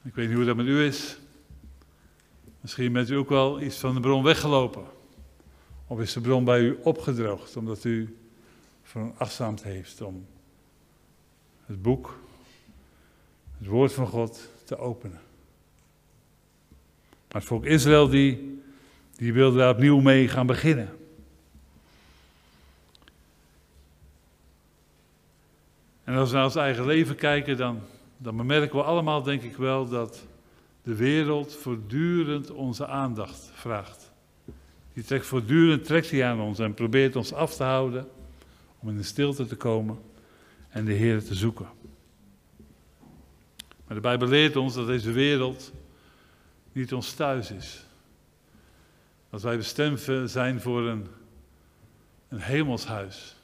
Ik 0.03 0.15
weet 0.15 0.27
niet 0.27 0.35
hoe 0.35 0.45
dat 0.45 0.55
met 0.55 0.65
u 0.65 0.85
is. 0.85 1.17
Misschien 2.61 2.93
bent 2.93 3.09
u 3.09 3.15
ook 3.15 3.29
wel 3.29 3.61
iets 3.61 3.77
van 3.77 3.93
de 3.93 3.99
bron 3.99 4.23
weggelopen. 4.23 4.83
Of 5.87 5.99
is 5.99 6.13
de 6.13 6.21
bron 6.21 6.43
bij 6.43 6.61
u 6.61 6.79
opgedroogd 6.83 7.55
omdat 7.55 7.83
u 7.83 8.17
veronachtzaamd 8.83 9.63
heeft 9.63 10.01
om 10.01 10.25
het 11.65 11.81
boek, 11.81 12.19
het 13.57 13.67
woord 13.67 13.93
van 13.93 14.07
God 14.07 14.49
te 14.63 14.77
openen. 14.77 15.21
Maar 17.27 17.41
het 17.41 17.49
volk 17.49 17.65
Israël 17.65 18.09
die, 18.09 18.60
die 19.21 19.33
wilde 19.33 19.57
daar 19.57 19.73
opnieuw 19.73 19.99
mee 19.99 20.27
gaan 20.27 20.45
beginnen. 20.45 20.89
En 26.03 26.15
als 26.15 26.29
we 26.29 26.35
naar 26.35 26.45
ons 26.45 26.55
eigen 26.55 26.85
leven 26.85 27.15
kijken, 27.15 27.57
dan, 27.57 27.79
dan 28.17 28.37
bemerken 28.37 28.77
we 28.77 28.83
allemaal, 28.83 29.23
denk 29.23 29.41
ik 29.41 29.55
wel, 29.55 29.89
dat 29.89 30.25
de 30.83 30.95
wereld 30.95 31.55
voortdurend 31.55 32.51
onze 32.51 32.87
aandacht 32.87 33.51
vraagt. 33.53 34.11
Die 34.93 35.03
trekt 35.03 35.25
voortdurend 35.25 35.85
trekt 35.85 36.09
die 36.09 36.25
aan 36.25 36.39
ons 36.39 36.59
en 36.59 36.73
probeert 36.73 37.15
ons 37.15 37.33
af 37.33 37.55
te 37.55 37.63
houden 37.63 38.07
om 38.79 38.89
in 38.89 38.97
de 38.97 39.03
stilte 39.03 39.45
te 39.45 39.55
komen 39.55 39.99
en 40.69 40.85
de 40.85 40.93
Heer 40.93 41.23
te 41.23 41.35
zoeken. 41.35 41.67
Maar 43.87 43.95
de 43.95 44.01
Bijbel 44.01 44.27
leert 44.27 44.55
ons 44.55 44.73
dat 44.73 44.87
deze 44.87 45.11
wereld 45.11 45.71
niet 46.71 46.93
ons 46.93 47.13
thuis 47.13 47.51
is. 47.51 47.89
Dat 49.31 49.41
wij 49.41 49.57
bestemd 49.57 50.07
zijn 50.25 50.61
voor 50.61 50.87
een, 50.87 51.05
een 52.29 52.41
hemelshuis. 52.41 53.35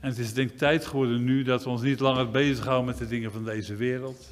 En 0.00 0.08
het 0.08 0.18
is 0.18 0.34
denk 0.34 0.50
ik 0.50 0.58
tijd 0.58 0.86
geworden 0.86 1.24
nu 1.24 1.42
dat 1.42 1.64
we 1.64 1.70
ons 1.70 1.82
niet 1.82 2.00
langer 2.00 2.30
bezighouden 2.30 2.86
met 2.86 2.98
de 2.98 3.06
dingen 3.06 3.32
van 3.32 3.44
deze 3.44 3.74
wereld. 3.74 4.30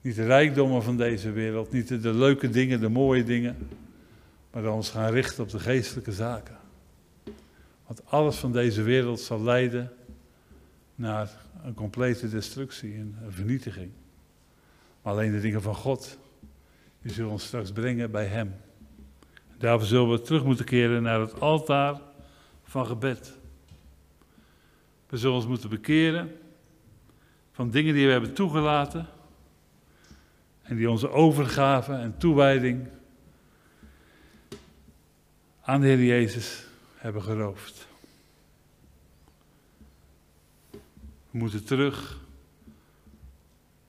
Niet 0.00 0.14
de 0.14 0.24
rijkdommen 0.24 0.82
van 0.82 0.96
deze 0.96 1.30
wereld, 1.30 1.72
niet 1.72 1.88
de, 1.88 2.00
de 2.00 2.14
leuke 2.14 2.50
dingen, 2.50 2.80
de 2.80 2.88
mooie 2.88 3.24
dingen. 3.24 3.56
Maar 4.50 4.62
dat 4.62 4.70
we 4.70 4.76
ons 4.76 4.90
gaan 4.90 5.12
richten 5.12 5.42
op 5.42 5.50
de 5.50 5.58
geestelijke 5.58 6.12
zaken. 6.12 6.56
Want 7.86 8.02
alles 8.04 8.36
van 8.36 8.52
deze 8.52 8.82
wereld 8.82 9.20
zal 9.20 9.42
leiden 9.42 9.92
naar 10.94 11.30
een 11.64 11.74
complete 11.74 12.28
destructie, 12.28 12.94
een 12.94 13.16
vernietiging. 13.28 13.90
Maar 15.02 15.12
alleen 15.12 15.32
de 15.32 15.40
dingen 15.40 15.62
van 15.62 15.74
God, 15.74 16.18
die 17.02 17.12
zullen 17.12 17.30
ons 17.30 17.46
straks 17.46 17.72
brengen 17.72 18.10
bij 18.10 18.26
Hem. 18.26 18.54
Daarvoor 19.58 19.86
zullen 19.86 20.10
we 20.10 20.20
terug 20.20 20.44
moeten 20.44 20.64
keren 20.64 21.02
naar 21.02 21.20
het 21.20 21.40
altaar 21.40 22.00
van 22.64 22.86
gebed. 22.86 23.38
We 25.08 25.16
zullen 25.16 25.36
ons 25.36 25.46
moeten 25.46 25.68
bekeren 25.68 26.36
van 27.52 27.70
dingen 27.70 27.94
die 27.94 28.06
we 28.06 28.12
hebben 28.12 28.34
toegelaten 28.34 29.06
en 30.62 30.76
die 30.76 30.90
onze 30.90 31.10
overgave 31.10 31.92
en 31.92 32.18
toewijding 32.18 32.88
aan 35.60 35.80
de 35.80 35.86
Heer 35.86 36.04
Jezus 36.04 36.66
hebben 36.96 37.22
geroofd. 37.22 37.86
We 41.30 41.38
moeten 41.38 41.64
terug 41.64 42.18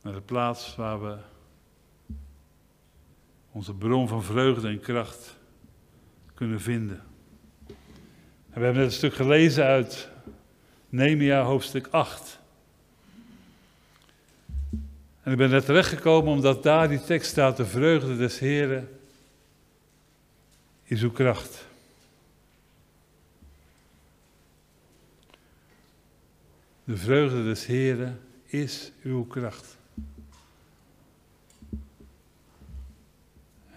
naar 0.02 0.14
de 0.14 0.22
plaats 0.22 0.76
waar 0.76 1.02
we 1.02 1.18
onze 3.60 3.74
bron 3.74 4.08
van 4.08 4.24
vreugde 4.24 4.68
en 4.68 4.80
kracht 4.80 5.38
kunnen 6.34 6.62
vinden. 6.62 7.04
En 8.50 8.60
we 8.60 8.64
hebben 8.64 8.76
net 8.76 8.86
een 8.86 8.92
stuk 8.92 9.14
gelezen 9.14 9.64
uit 9.64 10.10
Nehemia 10.90 11.44
hoofdstuk 11.44 11.88
8. 11.88 12.40
En 15.22 15.32
ik 15.32 15.38
ben 15.38 15.50
net 15.50 15.66
terechtgekomen 15.66 16.32
omdat 16.32 16.64
daar 16.64 16.88
die 16.88 17.04
tekst 17.04 17.30
staat, 17.32 17.58
de 17.58 17.66
vreugde 17.66 18.18
des 18.18 18.40
Heren 18.40 19.00
is 20.84 21.02
uw 21.02 21.12
kracht. 21.12 21.68
De 26.84 26.98
vreugde 26.98 27.44
des 27.44 27.66
Heren 27.66 28.20
is 28.46 28.92
uw 29.04 29.26
kracht. 29.26 29.79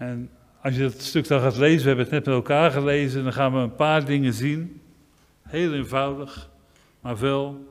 En 0.03 0.29
als 0.61 0.75
je 0.75 0.81
dat 0.81 1.01
stuk 1.01 1.27
dan 1.27 1.41
gaat 1.41 1.57
lezen, 1.57 1.81
we 1.81 1.87
hebben 1.87 2.05
het 2.05 2.13
net 2.13 2.25
met 2.25 2.35
elkaar 2.35 2.71
gelezen, 2.71 3.23
dan 3.23 3.33
gaan 3.33 3.53
we 3.53 3.59
een 3.59 3.75
paar 3.75 4.05
dingen 4.05 4.33
zien. 4.33 4.81
Heel 5.41 5.73
eenvoudig, 5.73 6.49
maar 7.01 7.17
wel 7.17 7.67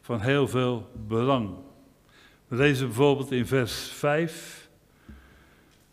van 0.00 0.20
heel 0.20 0.48
veel 0.48 0.90
belang. 1.06 1.50
We 2.48 2.56
lezen 2.56 2.86
bijvoorbeeld 2.86 3.32
in 3.32 3.46
vers 3.46 3.88
5 3.88 4.68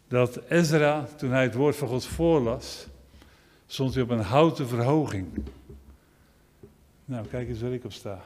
dat 0.08 0.42
Ezra, 0.48 1.08
toen 1.18 1.32
hij 1.32 1.44
het 1.44 1.54
woord 1.54 1.76
van 1.76 1.88
God 1.88 2.06
voorlas, 2.06 2.88
stond 3.68 3.94
hij 3.94 4.04
op 4.04 4.10
een 4.10 4.20
houten 4.20 4.68
verhoging. 4.68 5.28
Nou, 7.06 7.28
kijk 7.28 7.48
eens 7.48 7.62
waar 7.62 7.74
ik 7.74 7.84
op 7.84 7.94
sta. 7.94 8.22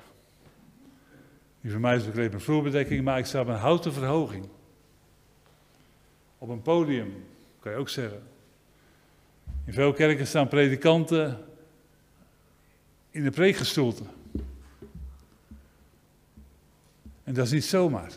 Die 1.62 1.72
voor 1.72 1.80
mij 1.80 1.96
is 1.96 2.06
bekleed 2.06 2.32
met 2.32 2.44
vloerbedekking, 2.44 3.04
maar 3.04 3.18
ik 3.18 3.26
sta 3.26 3.42
op 3.42 3.48
een 3.48 3.56
houten 3.56 3.94
verhoging. 3.94 4.48
Op 6.38 6.50
een 6.50 6.62
podium, 6.62 7.13
kan 7.63 7.71
je 7.71 7.78
ook 7.78 7.89
zeggen. 7.89 8.21
In 9.65 9.73
veel 9.73 9.93
kerken 9.93 10.28
staan 10.28 10.47
predikanten 10.47 11.45
in 13.10 13.23
de 13.23 13.30
preekgestoelte. 13.30 14.04
En 17.23 17.34
dat 17.34 17.45
is 17.45 17.52
niet 17.52 17.65
zomaar. 17.65 18.12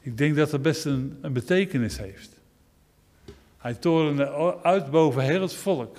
Ik 0.00 0.18
denk 0.18 0.36
dat 0.36 0.50
dat 0.50 0.62
best 0.62 0.84
een, 0.84 1.18
een 1.20 1.32
betekenis 1.32 1.98
heeft. 1.98 2.30
Hij 3.58 3.74
torende 3.74 4.62
uit 4.62 4.90
boven 4.90 5.22
heel 5.22 5.40
het 5.40 5.54
volk. 5.54 5.96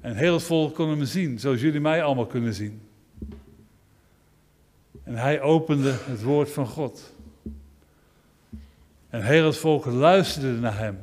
En 0.00 0.16
heel 0.16 0.34
het 0.34 0.42
volk 0.42 0.74
kon 0.74 0.88
hem 0.88 1.04
zien, 1.04 1.40
zoals 1.40 1.60
jullie 1.60 1.80
mij 1.80 2.02
allemaal 2.02 2.26
kunnen 2.26 2.54
zien. 2.54 2.80
En 5.02 5.14
hij 5.14 5.40
opende 5.40 5.90
het 5.90 6.22
woord 6.22 6.50
van 6.50 6.66
God. 6.66 7.12
En 9.10 9.22
heel 9.22 9.46
het 9.46 9.56
volk 9.56 9.84
luisterde 9.84 10.58
naar 10.58 10.78
hem. 10.78 10.98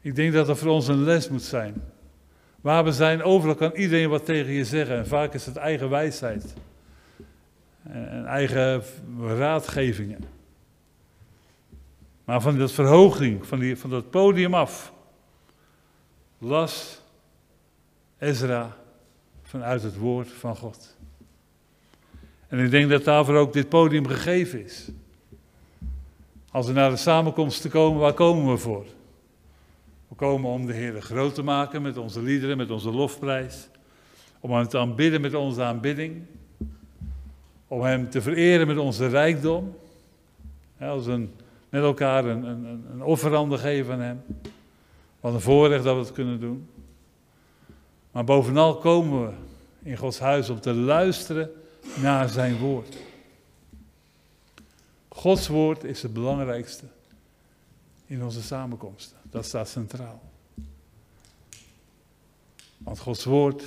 Ik 0.00 0.14
denk 0.14 0.32
dat 0.32 0.46
dat 0.46 0.58
voor 0.58 0.70
ons 0.70 0.88
een 0.88 1.02
les 1.02 1.28
moet 1.28 1.42
zijn. 1.42 1.74
Waar 2.60 2.84
we 2.84 2.92
zijn, 2.92 3.22
overal 3.22 3.54
kan 3.54 3.72
iedereen 3.72 4.08
wat 4.08 4.24
tegen 4.24 4.52
je 4.52 4.64
zeggen. 4.64 4.96
En 4.96 5.06
vaak 5.06 5.34
is 5.34 5.46
het 5.46 5.56
eigen 5.56 5.90
wijsheid. 5.90 6.54
En 7.82 8.26
eigen 8.26 8.82
raadgevingen. 9.18 10.24
Maar 12.24 12.40
van 12.40 12.58
dat 12.58 12.72
verhoging, 12.72 13.46
van, 13.46 13.58
die, 13.58 13.76
van 13.76 13.90
dat 13.90 14.10
podium 14.10 14.54
af, 14.54 14.92
las 16.38 17.02
Ezra 18.18 18.76
vanuit 19.42 19.82
het 19.82 19.96
woord 19.96 20.32
van 20.32 20.56
God. 20.56 20.96
En 22.48 22.58
ik 22.58 22.70
denk 22.70 22.90
dat 22.90 23.04
daarvoor 23.04 23.36
ook 23.36 23.52
dit 23.52 23.68
podium 23.68 24.06
gegeven 24.06 24.64
is. 24.64 24.90
Als 26.50 26.66
we 26.66 26.72
naar 26.72 26.90
de 26.90 26.96
samenkomst 26.96 27.62
te 27.62 27.68
komen, 27.68 28.00
waar 28.00 28.12
komen 28.12 28.52
we 28.52 28.58
voor? 28.58 28.84
We 30.08 30.14
komen 30.14 30.50
om 30.50 30.66
de 30.66 30.72
Heer 30.72 31.02
groot 31.02 31.34
te 31.34 31.42
maken 31.42 31.82
met 31.82 31.96
onze 31.96 32.22
liederen, 32.22 32.56
met 32.56 32.70
onze 32.70 32.90
lofprijs. 32.90 33.68
Om 34.40 34.52
Hem 34.52 34.68
te 34.68 34.78
aanbidden 34.78 35.20
met 35.20 35.34
onze 35.34 35.62
aanbidding. 35.62 36.22
Om 37.68 37.82
Hem 37.82 38.10
te 38.10 38.22
vereren 38.22 38.66
met 38.66 38.78
onze 38.78 39.06
rijkdom. 39.06 39.76
als 40.80 41.06
een, 41.06 41.34
met 41.68 41.82
elkaar 41.82 42.24
een, 42.24 42.44
een, 42.44 42.84
een 42.92 43.02
offerande 43.02 43.58
geven 43.58 43.94
aan 43.94 44.00
Hem. 44.00 44.22
Wat 45.20 45.34
een 45.34 45.40
voorrecht 45.40 45.84
dat 45.84 45.94
we 45.94 46.00
het 46.00 46.12
kunnen 46.12 46.40
doen. 46.40 46.68
Maar 48.10 48.24
bovenal 48.24 48.76
komen 48.76 49.26
we 49.26 49.32
in 49.82 49.96
Gods 49.96 50.18
huis 50.18 50.48
om 50.48 50.60
te 50.60 50.74
luisteren 50.74 51.50
naar 52.02 52.28
Zijn 52.28 52.58
woord. 52.58 52.96
Gods 55.20 55.48
woord 55.48 55.84
is 55.84 56.02
het 56.02 56.12
belangrijkste 56.12 56.84
in 58.06 58.24
onze 58.24 58.42
samenkomsten. 58.42 59.16
Dat 59.22 59.44
staat 59.44 59.68
centraal. 59.68 60.22
Want 62.78 62.98
Gods 62.98 63.24
woord 63.24 63.64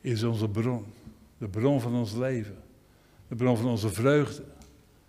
is 0.00 0.22
onze 0.22 0.48
bron. 0.48 0.84
De 1.38 1.48
bron 1.48 1.80
van 1.80 1.94
ons 1.94 2.12
leven. 2.12 2.56
De 3.28 3.34
bron 3.34 3.56
van 3.56 3.66
onze 3.66 3.88
vreugde. 3.88 4.42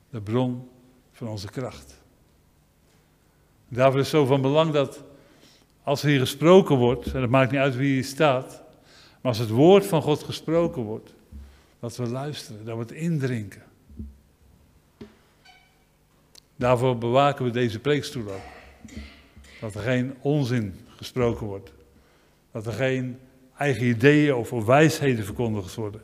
De 0.09 0.21
bron 0.21 0.69
van 1.11 1.27
onze 1.27 1.47
kracht. 1.47 2.01
Daarvoor 3.67 3.99
is 3.99 4.11
het 4.11 4.15
zo 4.15 4.25
van 4.25 4.41
belang 4.41 4.71
dat 4.71 5.03
als 5.83 6.03
er 6.03 6.09
hier 6.09 6.19
gesproken 6.19 6.75
wordt, 6.75 7.13
en 7.13 7.21
het 7.21 7.29
maakt 7.29 7.51
niet 7.51 7.59
uit 7.59 7.75
wie 7.75 7.93
hier 7.93 8.03
staat, 8.03 8.63
maar 9.21 9.31
als 9.31 9.37
het 9.37 9.49
woord 9.49 9.85
van 9.85 10.01
God 10.01 10.23
gesproken 10.23 10.81
wordt, 10.81 11.13
dat 11.79 11.95
we 11.95 12.07
luisteren, 12.07 12.65
dat 12.65 12.75
we 12.75 12.81
het 12.81 12.91
indrinken. 12.91 13.71
Daarvoor 16.55 16.97
bewaken 16.97 17.45
we 17.45 17.51
deze 17.51 17.79
preekstoel 17.79 18.31
ook. 18.31 18.41
Dat 19.61 19.75
er 19.75 19.81
geen 19.81 20.15
onzin 20.21 20.75
gesproken 20.95 21.47
wordt. 21.47 21.73
Dat 22.51 22.65
er 22.65 22.73
geen 22.73 23.19
eigen 23.57 23.85
ideeën 23.85 24.33
of 24.33 24.65
wijsheden 24.65 25.25
verkondigd 25.25 25.75
worden. 25.75 26.01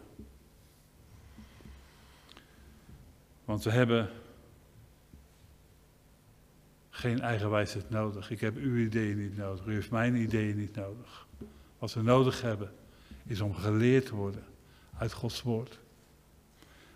Want 3.46 3.64
we 3.64 3.70
hebben 3.70 4.10
geen 6.90 7.22
eigen 7.22 7.50
wijsheid 7.50 7.90
nodig. 7.90 8.32
Ik 8.32 8.40
heb 8.40 8.56
uw 8.56 8.78
ideeën 8.78 9.18
niet 9.18 9.38
nodig. 9.38 9.66
U 9.66 9.74
heeft 9.74 9.92
mijn 9.92 10.16
ideeën 10.16 10.58
niet 10.58 10.76
nodig. 10.76 11.28
Wat 11.80 11.94
we 11.94 12.02
nodig 12.02 12.42
hebben 12.42 12.72
is 13.26 13.42
om 13.42 13.56
geleerd 13.56 14.06
te 14.06 14.16
worden 14.16 14.44
uit 14.98 15.14
Gods 15.14 15.42
woord. 15.42 15.80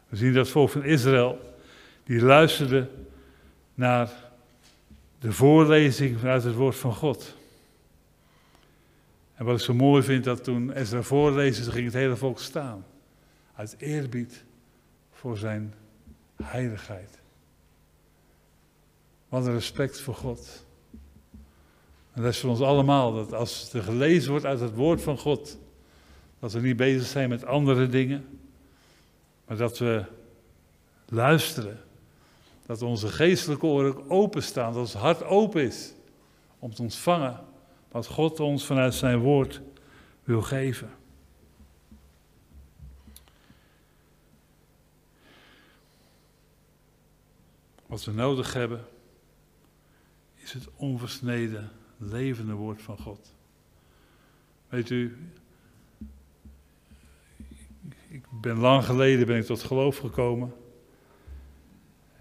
We 0.10 0.16
zien 0.16 0.34
dat 0.34 0.50
volk 0.50 0.70
van 0.70 0.84
Israël, 0.84 1.56
die 2.04 2.22
luisterde 2.22 2.90
naar 3.74 4.12
de 5.20 5.32
voorlezing 5.32 6.20
vanuit 6.20 6.44
het 6.44 6.56
woord 6.56 6.76
van 6.76 6.96
God. 6.96 7.36
En 9.36 9.46
wat 9.46 9.60
ik 9.60 9.66
zo 9.66 9.74
mooi 9.74 10.04
vind, 10.04 10.24
dat 10.24 10.44
toen 10.44 10.72
Ezra 10.72 11.02
voorlezen, 11.02 11.72
ging 11.72 11.86
het 11.86 11.94
hele 11.94 12.16
volk 12.16 12.40
staan. 12.40 12.86
Uit 13.56 13.76
eerbied 13.78 14.44
voor 15.12 15.38
zijn 15.38 15.74
heiligheid. 16.44 17.20
Wat 19.30 19.46
een 19.46 19.54
respect 19.54 20.02
voor 20.02 20.16
God. 20.16 20.66
En 22.14 22.22
dat 22.22 22.32
is 22.32 22.40
voor 22.40 22.50
ons 22.50 22.62
allemaal, 22.62 23.14
dat 23.14 23.34
als 23.34 23.74
er 23.74 23.84
gelezen 23.84 24.32
wordt 24.32 24.46
uit 24.46 24.60
het 24.60 24.74
woord 24.74 25.02
van 25.02 25.18
God, 25.18 25.58
dat 26.40 26.52
we 26.52 26.60
niet 26.60 26.78
bezig 26.78 27.08
zijn 27.08 27.30
met 27.30 27.46
andere 27.46 27.90
dingen, 27.90 28.40
maar 29.46 29.58
dat 29.58 29.78
we 29.78 30.06
luisteren 31.06 31.83
dat 32.80 32.90
onze 32.90 33.08
geestelijke 33.08 33.66
oren 33.66 34.10
openstaan, 34.10 34.74
dat 34.74 34.82
ons 34.82 34.94
hart 34.94 35.24
open 35.24 35.64
is 35.64 35.94
om 36.60 36.74
te 36.74 36.82
ontvangen 36.82 37.46
wat 37.92 38.08
God 38.08 38.40
ons 38.40 38.66
vanuit 38.66 38.94
zijn 38.94 39.20
woord 39.20 39.62
wil 40.24 40.42
geven. 40.42 40.90
Wat 47.86 48.04
we 48.04 48.12
nodig 48.12 48.54
hebben 48.54 48.86
is 50.36 50.54
het 50.54 50.70
onversneden, 50.76 51.72
levende 51.98 52.54
woord 52.54 52.82
van 52.82 52.98
God. 52.98 53.34
Weet 54.68 54.90
u, 54.90 55.18
ik 58.08 58.26
ben 58.42 58.60
lang 58.60 58.86
geleden 58.86 59.28
ben 59.28 59.38
ik 59.38 59.46
tot 59.46 59.64
geloof 59.64 59.98
gekomen. 59.98 60.63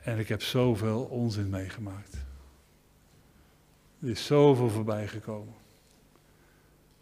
En 0.03 0.19
ik 0.19 0.29
heb 0.29 0.43
zoveel 0.43 1.03
onzin 1.03 1.51
meegemaakt. 1.51 2.17
Er 4.01 4.09
is 4.09 4.27
zoveel 4.27 4.71
voorbij 4.71 5.09
gekomen. 5.09 5.55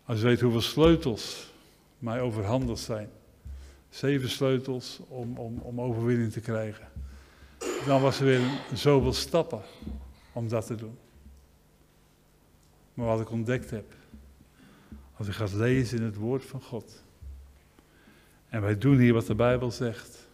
Als 0.04 0.18
je 0.18 0.24
weet 0.24 0.40
hoeveel 0.40 0.60
sleutels 0.60 1.52
mij 1.98 2.20
overhandigd 2.20 2.80
zijn. 2.80 3.08
Zeven 3.88 4.28
sleutels 4.28 5.00
om, 5.08 5.38
om, 5.38 5.58
om 5.58 5.80
overwinning 5.80 6.32
te 6.32 6.40
krijgen. 6.40 6.88
Dan 7.86 8.00
was 8.00 8.18
er 8.18 8.24
weer 8.24 8.40
zoveel 8.74 9.12
stappen 9.12 9.62
om 10.32 10.48
dat 10.48 10.66
te 10.66 10.74
doen. 10.74 10.98
Maar 12.94 13.06
wat 13.06 13.20
ik 13.20 13.30
ontdekt 13.30 13.70
heb. 13.70 13.94
Als 15.16 15.28
ik 15.28 15.34
ga 15.34 15.46
lezen 15.52 15.98
in 15.98 16.04
het 16.04 16.16
woord 16.16 16.44
van 16.44 16.62
God. 16.62 17.02
En 18.48 18.60
wij 18.60 18.78
doen 18.78 18.98
hier 18.98 19.12
wat 19.12 19.26
de 19.26 19.34
Bijbel 19.34 19.70
zegt. 19.70 20.28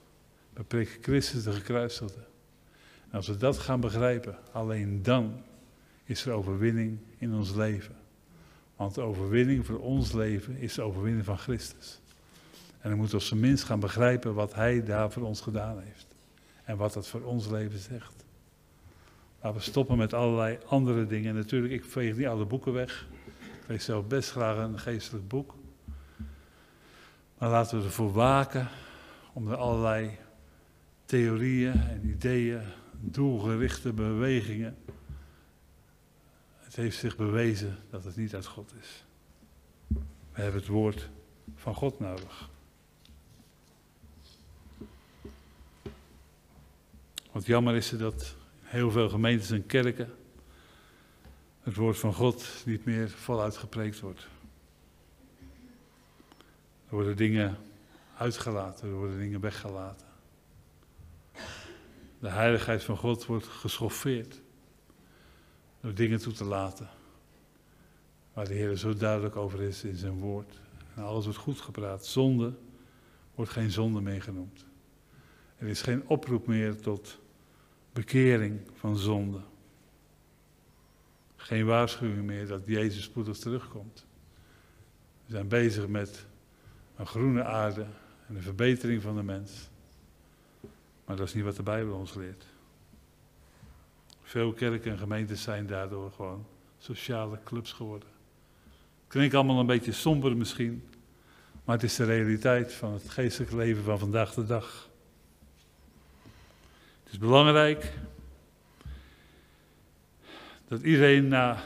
We 0.52 0.62
prikken 0.62 1.02
Christus 1.02 1.42
de 1.42 1.52
gekruisigde. 1.52 2.24
Als 3.16 3.26
we 3.26 3.36
dat 3.36 3.58
gaan 3.58 3.80
begrijpen, 3.80 4.38
alleen 4.52 5.02
dan 5.02 5.42
is 6.04 6.26
er 6.26 6.32
overwinning 6.32 6.98
in 7.18 7.34
ons 7.34 7.54
leven. 7.54 7.94
Want 8.76 8.94
de 8.94 9.00
overwinning 9.00 9.66
voor 9.66 9.78
ons 9.78 10.12
leven 10.12 10.56
is 10.56 10.74
de 10.74 10.82
overwinning 10.82 11.24
van 11.24 11.38
Christus. 11.38 12.00
En 12.80 12.88
dan 12.88 12.98
moeten 12.98 13.18
we 13.18 13.30
op 13.32 13.38
minst 13.38 13.64
gaan 13.64 13.80
begrijpen 13.80 14.34
wat 14.34 14.54
Hij 14.54 14.84
daar 14.84 15.10
voor 15.10 15.22
ons 15.22 15.40
gedaan 15.40 15.80
heeft. 15.80 16.06
En 16.64 16.76
wat 16.76 16.92
dat 16.92 17.08
voor 17.08 17.22
ons 17.22 17.48
leven 17.48 17.78
zegt. 17.78 18.24
Laten 19.40 19.58
we 19.58 19.64
stoppen 19.64 19.96
met 19.96 20.14
allerlei 20.14 20.58
andere 20.66 21.06
dingen. 21.06 21.28
En 21.28 21.36
natuurlijk, 21.36 21.72
ik 21.72 21.84
veeg 21.84 22.16
niet 22.16 22.26
alle 22.26 22.44
boeken 22.44 22.72
weg. 22.72 23.06
Ik 23.36 23.68
lees 23.68 23.84
zelf 23.84 24.06
best 24.06 24.30
graag 24.30 24.56
een 24.56 24.78
geestelijk 24.78 25.28
boek. 25.28 25.54
Maar 27.38 27.50
laten 27.50 27.78
we 27.78 27.84
ervoor 27.84 28.12
waken 28.12 28.68
om 29.32 29.50
er 29.50 29.56
allerlei 29.56 30.18
theorieën 31.04 31.72
en 31.72 32.08
ideeën 32.08 32.62
doelgerichte 33.00 33.92
bewegingen. 33.92 34.76
Het 36.58 36.76
heeft 36.76 36.98
zich 36.98 37.16
bewezen 37.16 37.76
dat 37.90 38.04
het 38.04 38.16
niet 38.16 38.34
uit 38.34 38.46
God 38.46 38.72
is. 38.80 39.04
We 40.32 40.42
hebben 40.42 40.60
het 40.60 40.70
woord 40.70 41.08
van 41.54 41.74
God 41.74 41.98
nodig. 42.00 42.48
Wat 47.32 47.46
jammer 47.46 47.74
is 47.74 47.90
het 47.90 48.00
dat 48.00 48.34
heel 48.62 48.90
veel 48.90 49.08
gemeentes 49.08 49.50
en 49.50 49.66
kerken 49.66 50.10
het 51.66 51.76
woord 51.76 51.98
van 51.98 52.14
God 52.14 52.62
niet 52.64 52.84
meer 52.84 53.10
voluit 53.10 53.56
gepreekt 53.56 54.00
wordt. 54.00 54.26
Er 56.88 56.94
worden 56.94 57.16
dingen 57.16 57.56
uitgelaten, 58.16 58.88
er 58.88 58.94
worden 58.94 59.18
dingen 59.18 59.40
weggelaten. 59.40 60.05
De 62.26 62.32
heiligheid 62.32 62.84
van 62.84 62.96
God 62.96 63.26
wordt 63.26 63.46
geschoffeerd. 63.46 64.40
Door 65.80 65.94
dingen 65.94 66.18
toe 66.18 66.32
te 66.32 66.44
laten. 66.44 66.88
Waar 68.32 68.48
de 68.48 68.54
Heer 68.54 68.76
zo 68.76 68.94
duidelijk 68.94 69.36
over 69.36 69.60
is 69.62 69.84
in 69.84 69.96
zijn 69.96 70.18
woord. 70.18 70.60
En 70.94 71.02
alles 71.02 71.24
wordt 71.24 71.38
goed 71.38 71.60
gepraat. 71.60 72.06
Zonde 72.06 72.54
wordt 73.34 73.50
geen 73.50 73.70
zonde 73.70 74.00
meer 74.00 74.22
genoemd. 74.22 74.66
Er 75.56 75.66
is 75.68 75.82
geen 75.82 76.08
oproep 76.08 76.46
meer 76.46 76.80
tot 76.80 77.18
bekering 77.92 78.60
van 78.74 78.96
zonde. 78.96 79.40
Geen 81.36 81.66
waarschuwing 81.66 82.24
meer 82.24 82.46
dat 82.46 82.62
Jezus 82.66 83.02
spoedig 83.02 83.36
terugkomt. 83.36 84.06
We 85.26 85.32
zijn 85.32 85.48
bezig 85.48 85.88
met 85.88 86.26
een 86.96 87.06
groene 87.06 87.44
aarde 87.44 87.86
en 88.28 88.34
de 88.34 88.42
verbetering 88.42 89.02
van 89.02 89.16
de 89.16 89.22
mens. 89.22 89.68
Maar 91.06 91.16
dat 91.16 91.26
is 91.26 91.34
niet 91.34 91.44
wat 91.44 91.56
de 91.56 91.62
Bijbel 91.62 91.94
ons 91.94 92.14
leert. 92.14 92.44
Veel 94.22 94.52
kerken 94.52 94.92
en 94.92 94.98
gemeentes 94.98 95.42
zijn 95.42 95.66
daardoor 95.66 96.12
gewoon 96.12 96.46
sociale 96.78 97.38
clubs 97.44 97.72
geworden. 97.72 98.08
Klinkt 99.06 99.34
allemaal 99.34 99.60
een 99.60 99.66
beetje 99.66 99.92
somber 99.92 100.36
misschien, 100.36 100.88
maar 101.64 101.74
het 101.74 101.84
is 101.84 101.96
de 101.96 102.04
realiteit 102.04 102.72
van 102.72 102.92
het 102.92 103.08
geestelijke 103.08 103.56
leven 103.56 103.82
van 103.82 103.98
vandaag 103.98 104.34
de 104.34 104.46
dag. 104.46 104.88
Het 107.02 107.12
is 107.12 107.18
belangrijk 107.18 107.92
dat 110.68 110.80
iedereen 110.82 111.28
na 111.28 111.62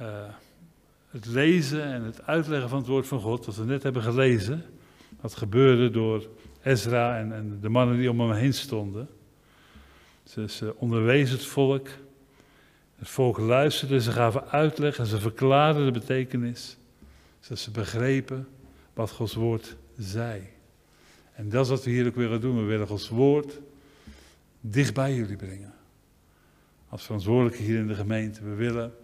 uh, 0.00 0.34
het 1.10 1.26
lezen 1.26 1.84
en 1.84 2.02
het 2.02 2.26
uitleggen 2.26 2.68
van 2.68 2.78
het 2.78 2.86
woord 2.86 3.06
van 3.06 3.20
God, 3.20 3.46
wat 3.46 3.56
we 3.56 3.64
net 3.64 3.82
hebben 3.82 4.02
gelezen, 4.02 4.64
wat 5.20 5.34
gebeurde 5.34 5.90
door 5.90 6.28
Ezra 6.62 7.18
en, 7.18 7.58
de 7.60 7.68
mannen 7.68 7.96
die 7.96 8.10
om 8.10 8.20
hem 8.20 8.32
heen 8.32 8.54
stonden. 8.54 9.08
Ze, 10.24 10.74
onderwezen 10.76 11.36
het 11.36 11.46
volk. 11.46 11.88
Het 12.98 13.08
volk 13.08 13.38
luisterde, 13.38 14.00
ze 14.00 14.12
gaven 14.12 14.48
uitleg 14.48 14.98
en 14.98 15.06
ze 15.06 15.20
verklaarden 15.20 15.84
de 15.84 15.98
betekenis. 15.98 16.76
Zodat 17.40 17.58
ze 17.58 17.70
begrepen 17.70 18.48
wat 18.94 19.10
Gods 19.10 19.34
woord 19.34 19.76
zei. 19.98 20.48
En 21.34 21.48
dat 21.48 21.64
is 21.64 21.70
wat 21.70 21.84
we 21.84 21.90
hier 21.90 22.06
ook 22.06 22.14
willen 22.14 22.40
doen. 22.40 22.56
We 22.56 22.62
willen 22.62 22.86
Gods 22.86 23.08
woord 23.08 23.60
dicht 24.60 24.94
bij 24.94 25.14
jullie 25.14 25.36
brengen. 25.36 25.74
Als 26.88 27.02
verantwoordelijke 27.02 27.62
hier 27.62 27.78
in 27.78 27.86
de 27.86 27.94
gemeente. 27.94 28.42
We 28.42 28.54
willen 28.54 28.94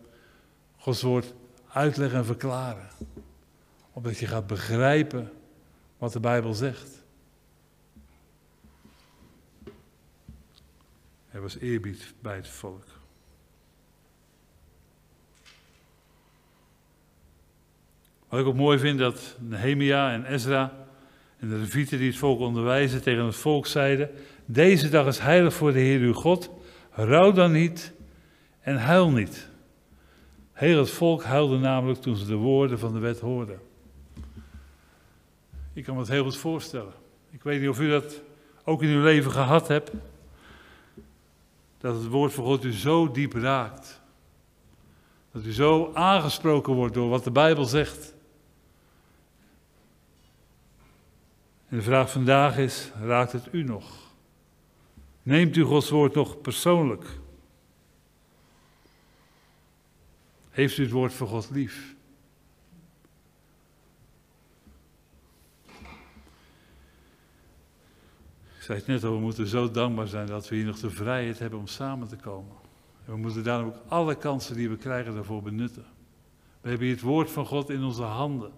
Gods 0.76 1.02
woord 1.02 1.34
uitleggen 1.68 2.18
en 2.18 2.24
verklaren. 2.24 2.88
Opdat 3.92 4.18
je 4.18 4.26
gaat 4.26 4.46
begrijpen 4.46 5.32
wat 5.98 6.12
de 6.12 6.20
Bijbel 6.20 6.54
zegt. 6.54 6.97
Er 11.38 11.44
was 11.44 11.58
eerbied 11.58 12.14
bij 12.20 12.36
het 12.36 12.48
volk. 12.48 12.84
Wat 18.28 18.40
ik 18.40 18.46
ook 18.46 18.54
mooi 18.54 18.78
vind 18.78 18.98
dat 18.98 19.36
Nehemia 19.40 20.12
en 20.12 20.24
Ezra 20.24 20.86
en 21.38 21.48
de 21.48 21.54
levieten 21.54 21.98
die 21.98 22.08
het 22.08 22.16
volk 22.16 22.40
onderwijzen 22.40 23.02
tegen 23.02 23.24
het 23.24 23.36
volk 23.36 23.66
zeiden: 23.66 24.10
Deze 24.44 24.88
dag 24.88 25.06
is 25.06 25.18
heilig 25.18 25.54
voor 25.54 25.72
de 25.72 25.78
Heer 25.78 26.00
uw 26.00 26.12
God. 26.12 26.50
Rouw 26.90 27.32
dan 27.32 27.52
niet 27.52 27.92
en 28.60 28.76
huil 28.76 29.10
niet. 29.10 29.48
Heel 30.52 30.78
het 30.78 30.90
volk 30.90 31.22
huilde 31.22 31.58
namelijk 31.58 32.00
toen 32.00 32.16
ze 32.16 32.26
de 32.26 32.34
woorden 32.34 32.78
van 32.78 32.92
de 32.92 32.98
wet 32.98 33.20
hoorden. 33.20 33.60
Ik 35.72 35.84
kan 35.84 35.94
me 35.94 36.00
het 36.00 36.10
heel 36.10 36.24
goed 36.24 36.36
voorstellen. 36.36 36.92
Ik 37.30 37.42
weet 37.42 37.60
niet 37.60 37.68
of 37.68 37.80
u 37.80 37.88
dat 37.88 38.22
ook 38.64 38.82
in 38.82 38.88
uw 38.88 39.02
leven 39.02 39.30
gehad 39.30 39.68
hebt. 39.68 39.90
Dat 41.78 41.94
het 41.94 42.06
woord 42.06 42.32
van 42.32 42.44
God 42.44 42.64
u 42.64 42.72
zo 42.72 43.10
diep 43.10 43.32
raakt. 43.32 44.00
Dat 45.32 45.44
u 45.44 45.52
zo 45.52 45.90
aangesproken 45.94 46.72
wordt 46.72 46.94
door 46.94 47.08
wat 47.08 47.24
de 47.24 47.30
Bijbel 47.30 47.64
zegt. 47.64 48.14
En 51.68 51.76
de 51.76 51.82
vraag 51.82 52.10
vandaag 52.10 52.58
is: 52.58 52.90
raakt 53.00 53.32
het 53.32 53.48
u 53.52 53.62
nog? 53.62 53.84
Neemt 55.22 55.56
u 55.56 55.62
Gods 55.62 55.90
woord 55.90 56.14
nog 56.14 56.40
persoonlijk? 56.40 57.04
Heeft 60.50 60.78
u 60.78 60.82
het 60.82 60.92
woord 60.92 61.14
van 61.14 61.26
God 61.26 61.50
lief? 61.50 61.96
Zei 68.68 68.80
het 68.80 68.88
net 68.88 69.04
al, 69.04 69.12
we 69.12 69.20
moeten 69.20 69.46
zo 69.46 69.70
dankbaar 69.70 70.06
zijn 70.06 70.26
dat 70.26 70.48
we 70.48 70.54
hier 70.56 70.64
nog 70.64 70.78
de 70.78 70.90
vrijheid 70.90 71.38
hebben 71.38 71.58
om 71.58 71.66
samen 71.66 72.08
te 72.08 72.16
komen. 72.16 72.56
En 73.04 73.12
we 73.12 73.18
moeten 73.18 73.44
daarom 73.44 73.68
ook 73.68 73.82
alle 73.88 74.14
kansen 74.14 74.56
die 74.56 74.68
we 74.68 74.76
krijgen 74.76 75.14
daarvoor 75.14 75.42
benutten. 75.42 75.84
We 76.60 76.68
hebben 76.68 76.86
hier 76.86 76.96
het 76.96 77.04
woord 77.04 77.30
van 77.30 77.46
God 77.46 77.70
in 77.70 77.82
onze 77.82 78.02
handen. 78.02 78.52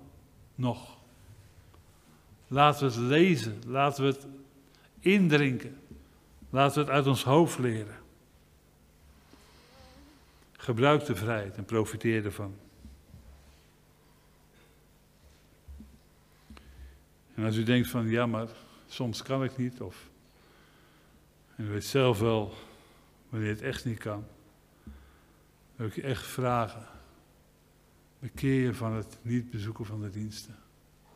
Nog. 0.54 0.98
Laten 2.46 2.86
we 2.88 2.94
het 2.94 3.02
lezen. 3.02 3.62
Laten 3.66 4.04
we 4.04 4.10
het 4.10 4.26
indrinken. 5.00 5.80
Laten 6.50 6.74
we 6.74 6.80
het 6.80 6.90
uit 6.90 7.06
ons 7.06 7.24
hoofd 7.24 7.58
leren. 7.58 7.96
Gebruik 10.52 11.04
de 11.04 11.14
vrijheid 11.14 11.56
en 11.56 11.64
profiteer 11.64 12.24
ervan. 12.24 12.54
En 17.34 17.44
als 17.44 17.56
u 17.56 17.62
denkt 17.62 17.88
van 17.88 18.08
ja, 18.08 18.26
maar 18.26 18.48
soms 18.92 19.22
kan 19.22 19.44
ik 19.44 19.56
niet, 19.56 19.80
of 19.80 20.10
en 21.56 21.66
u 21.66 21.68
weet 21.68 21.84
zelf 21.84 22.18
wel 22.18 22.54
wanneer 23.28 23.48
het 23.48 23.62
echt 23.62 23.84
niet 23.84 23.98
kan, 23.98 24.24
wil 25.76 25.86
ik 25.86 25.94
je 25.94 26.02
echt 26.02 26.26
vragen. 26.26 26.86
Bekeer 28.18 28.62
je 28.62 28.74
van 28.74 28.92
het 28.92 29.18
niet 29.22 29.50
bezoeken 29.50 29.86
van 29.86 30.00
de 30.00 30.10
diensten, 30.10 30.56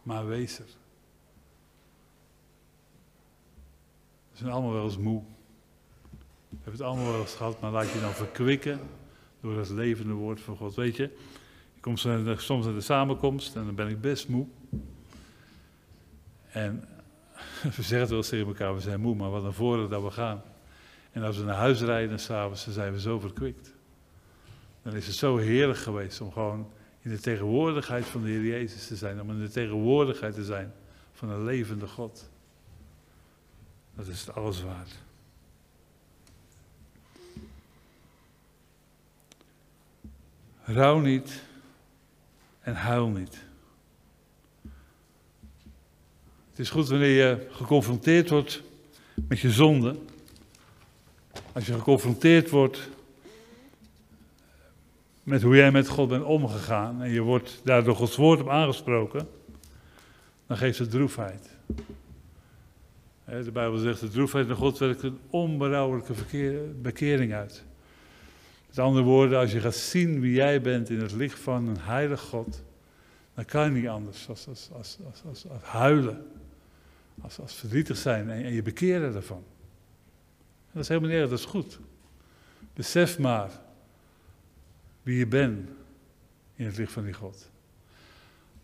maar 0.03 0.27
wees 0.27 0.59
er. 0.59 0.67
We 4.31 4.37
zijn 4.37 4.51
allemaal 4.51 4.73
wel 4.73 4.85
eens 4.85 4.99
moe. 4.99 5.23
We 6.49 6.57
hebben 6.63 6.73
het 6.73 6.83
allemaal 6.83 7.13
wel 7.13 7.21
eens 7.21 7.35
gehad, 7.35 7.61
maar 7.61 7.71
laat 7.71 7.91
je 7.91 8.01
dan 8.01 8.13
verkwikken 8.13 8.81
door 9.41 9.59
het 9.59 9.69
levende 9.69 10.13
woord 10.13 10.41
van 10.41 10.57
God. 10.57 10.75
Weet 10.75 10.97
je, 10.97 11.05
ik 11.75 11.81
kom 11.81 11.97
soms 11.97 12.65
naar 12.65 12.75
de 12.75 12.81
samenkomst 12.81 13.57
en 13.57 13.65
dan 13.65 13.75
ben 13.75 13.89
ik 13.89 14.01
best 14.01 14.29
moe. 14.29 14.47
En 16.49 16.89
we 17.77 17.83
zeggen 17.83 18.09
wel 18.09 18.19
eens 18.19 18.29
tegen 18.29 18.47
elkaar, 18.47 18.75
we 18.75 18.81
zijn 18.81 19.01
moe, 19.01 19.15
maar 19.15 19.31
wat 19.31 19.45
een 19.45 19.53
voordeel 19.53 19.89
dat 19.89 20.03
we 20.03 20.11
gaan. 20.11 20.43
En 21.13 21.23
als 21.23 21.37
we 21.37 21.45
naar 21.45 21.57
huis 21.57 21.81
rijden 21.81 22.19
s'avonds, 22.19 22.65
dan 22.65 22.75
zijn 22.75 22.93
we 22.93 23.01
zo 23.01 23.19
verkwikt. 23.19 23.75
Dan 24.83 24.95
is 24.95 25.07
het 25.07 25.17
zo 25.17 25.37
heerlijk 25.37 25.79
geweest 25.79 26.21
om 26.21 26.33
gewoon 26.33 26.71
in 27.01 27.11
de 27.11 27.21
tegenwoordigheid 27.21 28.05
van 28.05 28.23
de 28.23 28.29
Heer 28.29 28.45
Jezus 28.45 28.87
te 28.87 28.97
zijn. 28.97 29.21
Om 29.21 29.31
in 29.31 29.41
de 29.41 29.51
tegenwoordigheid 29.51 30.35
te 30.35 30.45
zijn 30.45 30.73
van 31.13 31.29
een 31.29 31.45
levende 31.45 31.87
God. 31.87 32.31
Dat 33.95 34.07
is 34.07 34.21
het 34.21 34.35
alles 34.35 34.63
waard. 34.63 34.91
Rouw 40.65 40.99
niet 40.99 41.43
en 42.61 42.75
huil 42.75 43.09
niet. 43.09 43.43
Het 46.55 46.63
is 46.63 46.71
goed 46.71 46.89
wanneer 46.89 47.29
je 47.29 47.47
geconfronteerd 47.51 48.31
wordt 48.31 48.63
met 49.29 49.39
je 49.39 49.51
zonde. 49.51 49.97
Als 51.53 51.67
je 51.67 51.73
geconfronteerd 51.73 52.51
wordt 52.51 52.89
met 55.23 55.43
hoe 55.43 55.57
jij 55.57 55.71
met 55.71 55.89
God 55.89 56.09
bent 56.09 56.25
omgegaan 56.25 57.03
en 57.03 57.11
je 57.11 57.21
wordt 57.21 57.61
daardoor 57.65 57.97
Gods 57.97 58.17
woord 58.17 58.41
op 58.41 58.49
aangesproken, 58.49 59.29
dan 60.47 60.57
geeft 60.57 60.79
het 60.79 60.91
droefheid. 60.91 61.49
De 63.25 63.51
Bijbel 63.53 63.79
zegt, 63.79 64.01
de 64.01 64.09
droefheid 64.09 64.47
van 64.47 64.57
God 64.57 64.79
werkt 64.79 65.03
een 65.03 65.19
onberouwelijke 65.31 66.15
bekering 66.83 67.33
uit. 67.33 67.65
Met 68.69 68.79
andere 68.79 69.05
woorden, 69.05 69.39
als 69.39 69.53
je 69.53 69.61
gaat 69.61 69.75
zien 69.75 70.21
wie 70.21 70.33
jij 70.33 70.61
bent 70.61 70.91
in 70.91 71.01
het 71.01 71.13
licht 71.13 71.39
van 71.39 71.69
een 71.69 71.81
heilig 71.81 72.21
God, 72.21 72.63
dan 73.35 73.45
kan 73.45 73.65
je 73.65 73.81
niet 73.81 73.89
anders 73.89 74.29
als, 74.29 74.49
als, 74.49 74.69
als, 74.73 74.99
als 75.29 75.45
huilen. 75.63 76.27
Als, 77.21 77.41
als 77.41 77.55
verdrietig 77.55 77.97
zijn 77.97 78.31
en, 78.31 78.53
je 78.53 78.63
bekeren 78.63 79.15
ervan. 79.15 79.45
dat 80.73 80.83
is 80.83 80.89
helemaal 80.89 81.11
niet 81.11 81.19
erg, 81.19 81.29
dat 81.31 81.39
is 81.39 81.45
goed. 81.45 81.79
Besef 82.75 83.19
maar 83.19 83.51
wie 85.03 85.19
je 85.19 85.27
bent 85.27 85.69
in 86.55 86.67
het 86.67 86.77
licht 86.77 86.93
van 86.93 87.05
die 87.05 87.13
God. 87.13 87.51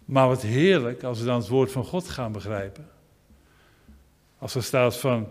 Maar 0.04 0.28
wat 0.28 0.42
heerlijk 0.42 1.02
als 1.02 1.18
we 1.18 1.24
dan 1.24 1.38
het 1.38 1.48
woord 1.48 1.72
van 1.72 1.84
God 1.84 2.08
gaan 2.08 2.32
begrijpen. 2.32 2.88
Als 4.38 4.54
er 4.54 4.62
staat 4.62 4.96
van, 4.96 5.28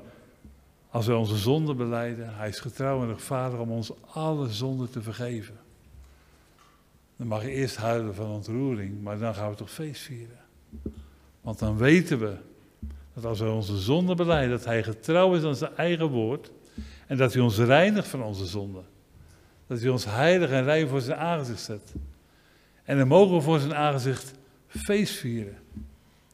als 0.90 1.06
we 1.06 1.16
onze 1.16 1.38
zonden 1.38 1.78
beleiden, 1.78 2.36
hij 2.36 2.48
is 2.48 2.60
getrouw 2.60 3.02
en 3.02 3.08
rechtvaardig 3.08 3.60
om 3.60 3.72
ons 3.72 3.92
alle 4.06 4.50
zonden 4.50 4.90
te 4.90 5.02
vergeven. 5.02 5.58
Dan 7.16 7.28
mag 7.28 7.44
je 7.44 7.52
eerst 7.52 7.76
huilen 7.76 8.16
van 8.16 8.30
ontroering, 8.30 9.02
maar 9.02 9.20
dan 9.20 9.36
gaan 9.36 9.50
we 9.50 9.56
toch 9.56 9.72
feest 9.72 10.02
vieren. 10.02 10.40
Want 11.42 11.60
dan 11.60 11.78
weten 11.78 12.20
we 12.20 12.38
dat 13.22 13.30
als 13.30 13.40
we 13.40 13.50
onze 13.50 13.78
zonden 13.78 14.16
beleiden, 14.16 14.58
dat 14.58 14.66
hij 14.66 14.84
getrouw 14.84 15.36
is 15.36 15.44
aan 15.44 15.56
zijn 15.56 15.76
eigen 15.76 16.08
woord 16.08 16.52
en 17.08 17.18
dat 17.18 17.34
hij 17.34 17.42
ons 17.42 17.58
reinigt 17.58 18.08
van 18.08 18.24
onze 18.24 18.46
zonden. 18.46 18.86
Dat 19.68 19.80
hij 19.80 19.90
ons 19.90 20.06
heilig 20.06 20.50
en 20.50 20.64
rein 20.64 20.88
voor 20.88 21.02
zijn 21.02 21.18
aangezicht 21.18 21.62
zet. 21.62 21.94
En 22.84 22.98
dan 22.98 23.08
mogen 23.08 23.36
we 23.36 23.42
voor 23.42 23.60
zijn 23.60 23.76
aangezicht 23.76 24.32
feest 24.68 25.14
vieren. 25.14 25.58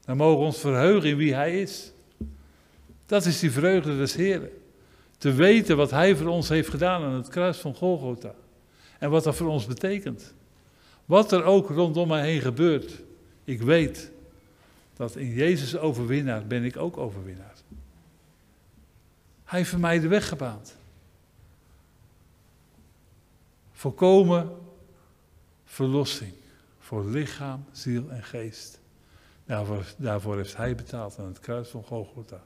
Dan 0.06 0.18
mogen 0.18 0.40
we 0.40 0.46
ons 0.46 0.60
verheugen 0.60 1.10
in 1.10 1.18
wie 1.18 1.34
hij 1.34 1.62
is. 1.62 1.92
Dat 3.06 3.26
is 3.26 3.40
die 3.40 3.52
vreugde 3.52 3.98
des 3.98 4.16
Heren. 4.16 4.50
Te 5.18 5.34
weten 5.34 5.78
wat 5.78 5.92
Hij 5.92 6.16
voor 6.16 6.28
ons 6.28 6.50
heeft 6.50 6.70
gedaan 6.70 7.04
aan 7.04 7.14
het 7.14 7.28
kruis 7.28 7.58
van 7.58 7.76
Golgotha. 7.76 8.34
En 9.00 9.10
wat 9.10 9.24
dat 9.24 9.36
voor 9.36 9.48
ons 9.48 9.66
betekent. 9.66 10.34
Wat 11.06 11.32
er 11.32 11.44
ook 11.44 11.70
rondom 11.70 12.08
mij 12.08 12.32
heen 12.32 12.42
gebeurt. 12.42 13.02
Ik 13.44 13.62
weet 13.62 14.12
dat 14.96 15.16
in 15.16 15.30
Jezus 15.30 15.78
overwinnaar 15.78 16.48
ben 16.48 16.64
ik 16.64 16.78
ook 16.78 16.98
overwinnaar. 16.98 17.56
Hij 19.44 19.60
heeft 19.60 19.70
voor 19.70 19.80
mij 19.80 20.00
de 20.00 20.08
weg 20.08 20.28
gebaand. 20.28 20.76
Volkomen 23.72 24.58
verlossing 25.66 26.34
voor 26.80 27.06
lichaam, 27.06 27.66
ziel 27.72 28.10
en 28.10 28.24
geest. 28.24 28.80
Daarvoor, 29.98 30.36
heeft 30.36 30.58
Hij 30.58 30.76
betaald 30.76 31.20
aan 31.20 31.26
het 31.26 31.40
kruis 31.40 31.70
van 31.70 31.84
Golgotha. 31.84 32.42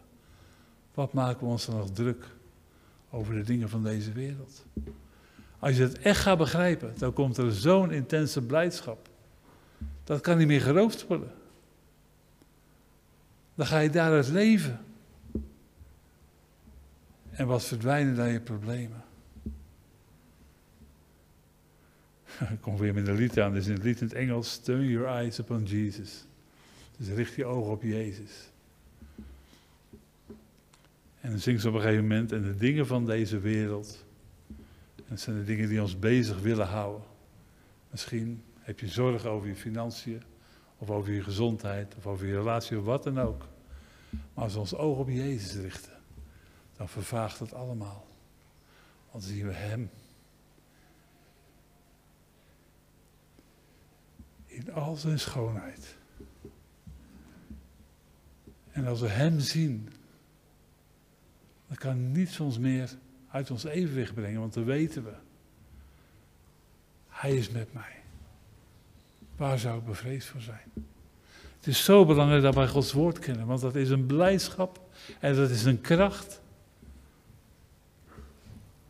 Wat 0.94 1.14
maken 1.14 1.40
we 1.40 1.46
ons 1.46 1.66
dan 1.66 1.78
nog 1.78 1.92
druk 1.92 2.26
over 3.10 3.34
de 3.34 3.44
dingen 3.44 3.70
van 3.70 3.84
deze 3.84 4.12
wereld? 4.12 4.66
Als 5.60 5.76
je 5.76 5.84
het 5.84 6.00
echt 6.00 6.22
gaat 6.22 6.38
begrijpen, 6.38 6.94
dan 6.98 7.14
komt 7.14 7.38
er 7.38 7.54
zo'n 7.54 7.92
intense 7.92 8.42
blijdschap. 8.42 9.10
Dat 10.04 10.22
kan 10.22 10.38
niet 10.38 10.48
meer 10.48 10.62
geroofd 10.62 11.08
worden. 11.08 11.32
Dan 13.60 13.68
ga 13.68 13.80
je 13.80 13.90
daaruit 13.90 14.28
leven. 14.28 14.80
En 17.30 17.48
wat 17.48 17.66
verdwijnen 17.66 18.16
dan 18.16 18.30
je 18.32 18.40
problemen? 18.40 19.04
Ik 22.54 22.62
kom 22.62 22.78
weer 22.78 22.94
met 22.94 23.08
een 23.08 23.16
lied 23.16 23.40
aan, 23.40 23.54
dus 23.54 23.68
in 23.68 23.74
het 23.74 23.84
lied 23.84 24.02
in 24.02 24.08
het 24.08 24.16
Engels, 24.16 24.58
Turn 24.58 24.88
your 24.88 25.08
eyes 25.08 25.40
upon 25.40 25.64
Jesus. 25.64 26.26
Dus 26.98 27.08
richt 27.08 27.36
je 27.36 27.46
ogen 27.46 27.72
op 27.72 27.84
Jezus. 27.84 28.50
En 31.22 31.30
dan 31.30 31.40
zingt 31.40 31.62
ze 31.62 31.68
op 31.68 31.74
een 31.74 31.82
gegeven 31.82 32.08
moment, 32.08 32.32
en 32.32 32.42
de 32.42 32.56
dingen 32.56 32.88
van 32.88 33.06
deze 33.06 33.40
wereld, 33.40 34.06
en 34.96 35.06
dat 35.08 35.20
zijn 35.20 35.38
de 35.38 35.46
dingen 35.46 35.70
die 35.70 35.82
ons 35.82 36.00
bezig 36.00 36.40
willen 36.40 36.68
houden. 36.68 37.08
Misschien 37.90 38.44
heb 38.60 38.80
je 38.80 38.88
zorgen 38.88 39.30
over 39.30 39.48
je 39.48 39.56
financiën, 39.56 40.22
of 40.80 40.90
over 40.90 41.14
je 41.14 41.24
gezondheid, 41.24 41.96
of 41.96 42.06
over 42.08 42.28
je 42.28 42.34
relatie, 42.34 42.78
of 42.78 42.84
wat 42.84 43.04
dan 43.04 43.20
ook. 43.20 43.48
Maar 44.10 44.44
als 44.44 44.54
we 44.54 44.60
ons 44.60 44.76
oog 44.76 44.98
op 44.98 45.10
Jezus 45.10 45.62
richten, 45.62 45.94
dan 46.78 46.90
vervaagt 46.90 47.40
het 47.40 47.54
allemaal. 47.54 48.08
Want 49.12 49.24
dan 49.24 49.34
zien 49.34 49.48
we 49.48 49.54
Hem. 49.54 49.90
In 54.46 54.74
al 54.74 54.96
zijn 54.96 55.20
schoonheid. 55.20 55.98
En 58.72 58.86
als 58.86 59.02
we 59.02 59.08
Hem 59.08 59.40
zien, 59.40 59.90
dan 61.68 61.78
kan 61.78 62.12
niets 62.12 62.40
ons 62.40 62.58
meer 62.58 62.98
uit 63.32 63.52
ons 63.52 63.64
evenwicht 63.64 64.14
brengen, 64.14 64.40
want 64.40 64.54
dan 64.54 64.66
weten 64.66 65.04
we. 65.04 65.14
Hij 67.08 67.38
is 67.38 67.50
met 67.50 67.74
mij. 67.74 67.99
Waar 69.40 69.60
zou 69.60 69.78
ik 69.78 69.86
bevreesd 69.86 70.28
voor 70.28 70.42
zijn? 70.42 70.72
Het 71.58 71.68
is 71.68 71.84
zo 71.84 72.06
belangrijk 72.06 72.42
dat 72.42 72.56
wij 72.56 72.68
Gods 72.68 72.94
woord 72.94 73.20
kennen, 73.20 73.48
want 73.48 73.62
dat 73.62 73.76
is 73.76 73.90
een 73.90 74.06
blijdschap 74.06 74.80
en 75.20 75.36
dat 75.36 75.50
is 75.50 75.64
een 75.64 75.82
kracht. 75.82 76.42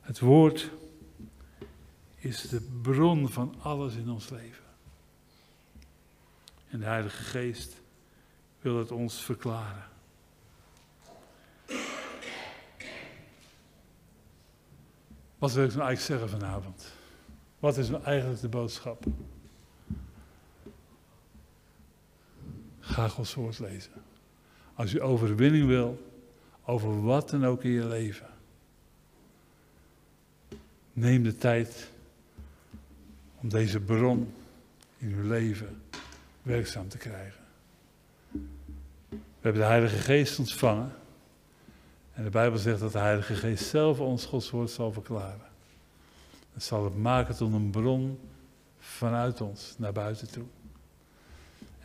Het 0.02 0.20
woord 0.20 0.70
is 2.16 2.42
de 2.42 2.62
bron 2.82 3.30
van 3.30 3.56
alles 3.62 3.96
in 3.96 4.10
ons 4.10 4.30
leven. 4.30 4.64
En 6.70 6.80
de 6.80 6.86
Heilige 6.86 7.24
Geest 7.24 7.82
wil 8.62 8.78
het 8.78 8.92
ons 8.92 9.22
verklaren. 9.22 9.88
Wat 15.38 15.54
wil 15.54 15.64
ik 15.64 15.76
nou 15.76 15.88
eigenlijk 15.88 16.00
zeggen 16.00 16.30
vanavond? 16.30 16.92
Wat 17.60 17.78
is 17.78 17.90
nou 17.90 18.04
eigenlijk 18.04 18.42
de 18.42 18.48
boodschap? 18.48 19.06
Ga 22.90 23.08
Gods 23.08 23.34
woord 23.34 23.60
lezen. 23.60 23.92
Als 24.74 24.92
je 24.92 25.02
overwinning 25.02 25.68
wil, 25.68 26.08
over 26.66 27.02
wat 27.02 27.30
dan 27.30 27.46
ook 27.46 27.64
in 27.64 27.72
je 27.72 27.86
leven. 27.86 28.28
Neem 30.94 31.24
de 31.24 31.38
tijd 31.38 31.92
om 33.42 33.50
deze 33.50 33.80
bron 33.80 34.34
in 34.98 35.14
uw 35.14 35.28
leven 35.28 35.82
werkzaam 36.42 36.88
te 36.88 36.98
krijgen. 36.98 37.44
We 39.10 39.18
hebben 39.42 39.62
de 39.62 39.68
Heilige 39.68 39.98
Geest 39.98 40.40
ontvangen. 40.40 40.94
En 42.14 42.24
de 42.24 42.30
Bijbel 42.30 42.60
zegt 42.60 42.80
dat 42.80 42.92
de 42.92 43.00
Heilige 43.00 43.36
Geest 43.36 43.66
zelf 43.66 44.00
ons 44.00 44.26
Gods 44.26 44.50
woord 44.50 44.70
zal 44.70 44.92
verklaren. 44.92 45.48
Het 46.54 46.64
zal 46.64 46.84
het 46.84 46.98
maken 46.98 47.36
tot 47.36 47.54
een 47.54 47.70
bron 47.70 48.20
vanuit 48.80 49.42
ons 49.42 49.76
naar 49.78 49.94
buiten 49.94 50.32
toe. 50.32 50.46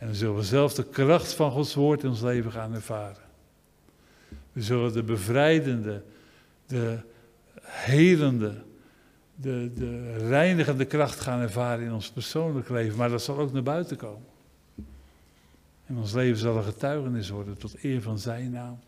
En 0.05 0.11
dan 0.11 0.19
zullen 0.19 0.35
we 0.35 0.43
zelf 0.43 0.73
de 0.73 0.83
kracht 0.83 1.33
van 1.33 1.51
Gods 1.51 1.73
woord 1.73 2.03
in 2.03 2.09
ons 2.09 2.21
leven 2.21 2.51
gaan 2.51 2.73
ervaren. 2.73 3.23
We 4.51 4.61
zullen 4.61 4.93
de 4.93 5.03
bevrijdende, 5.03 6.03
de 6.65 6.99
helende, 7.63 8.63
de, 9.35 9.71
de 9.75 10.17
reinigende 10.17 10.85
kracht 10.85 11.19
gaan 11.19 11.39
ervaren 11.39 11.85
in 11.85 11.93
ons 11.93 12.11
persoonlijk 12.11 12.69
leven. 12.69 12.97
Maar 12.97 13.09
dat 13.09 13.21
zal 13.21 13.37
ook 13.37 13.51
naar 13.51 13.63
buiten 13.63 13.97
komen. 13.97 14.27
En 15.85 15.97
ons 15.97 16.13
leven 16.13 16.37
zal 16.37 16.57
een 16.57 16.63
getuigenis 16.63 17.29
worden 17.29 17.57
tot 17.57 17.83
eer 17.83 18.01
van 18.01 18.19
Zijn 18.19 18.51
naam. 18.51 18.79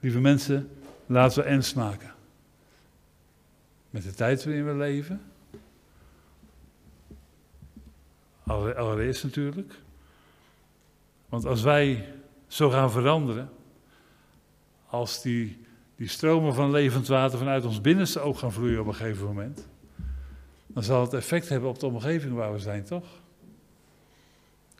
Lieve 0.00 0.20
mensen, 0.20 0.70
laten 1.06 1.42
we 1.42 1.48
ens 1.48 1.74
maken. 1.74 2.14
Met 3.90 4.02
de 4.02 4.14
tijd 4.14 4.44
waarin 4.44 4.66
we 4.66 4.74
leven. 4.74 5.20
Allereerst 8.48 9.24
natuurlijk. 9.24 9.74
Want 11.28 11.44
als 11.44 11.62
wij 11.62 12.08
zo 12.46 12.70
gaan 12.70 12.90
veranderen, 12.90 13.50
als 14.86 15.22
die, 15.22 15.64
die 15.96 16.08
stromen 16.08 16.54
van 16.54 16.70
levend 16.70 17.06
water 17.06 17.38
vanuit 17.38 17.64
ons 17.64 17.80
binnenste 17.80 18.20
ook 18.20 18.38
gaan 18.38 18.52
vloeien 18.52 18.80
op 18.80 18.86
een 18.86 18.94
gegeven 18.94 19.26
moment, 19.26 19.68
dan 20.66 20.82
zal 20.82 21.00
het 21.00 21.12
effect 21.12 21.48
hebben 21.48 21.68
op 21.68 21.78
de 21.78 21.86
omgeving 21.86 22.34
waar 22.34 22.52
we 22.52 22.58
zijn, 22.58 22.84
toch? 22.84 23.06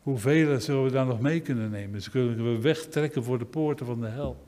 Hoeveel 0.02 0.60
zullen 0.60 0.84
we 0.84 0.90
daar 0.90 1.06
nog 1.06 1.20
mee 1.20 1.40
kunnen 1.40 1.70
nemen? 1.70 2.02
Ze 2.02 2.10
kunnen 2.10 2.52
we 2.52 2.60
wegtrekken 2.60 3.24
voor 3.24 3.38
de 3.38 3.44
poorten 3.44 3.86
van 3.86 4.00
de 4.00 4.06
hel. 4.06 4.46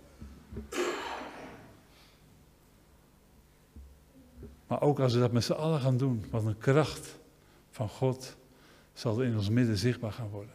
Maar 4.66 4.80
ook 4.80 5.00
als 5.00 5.14
we 5.14 5.20
dat 5.20 5.32
met 5.32 5.44
z'n 5.44 5.52
allen 5.52 5.80
gaan 5.80 5.96
doen, 5.96 6.24
wat 6.30 6.44
een 6.44 6.58
kracht 6.58 7.18
van 7.70 7.88
God 7.88 8.36
zal 8.92 9.22
in 9.22 9.36
ons 9.36 9.48
midden 9.48 9.76
zichtbaar 9.76 10.12
gaan 10.12 10.28
worden. 10.28 10.54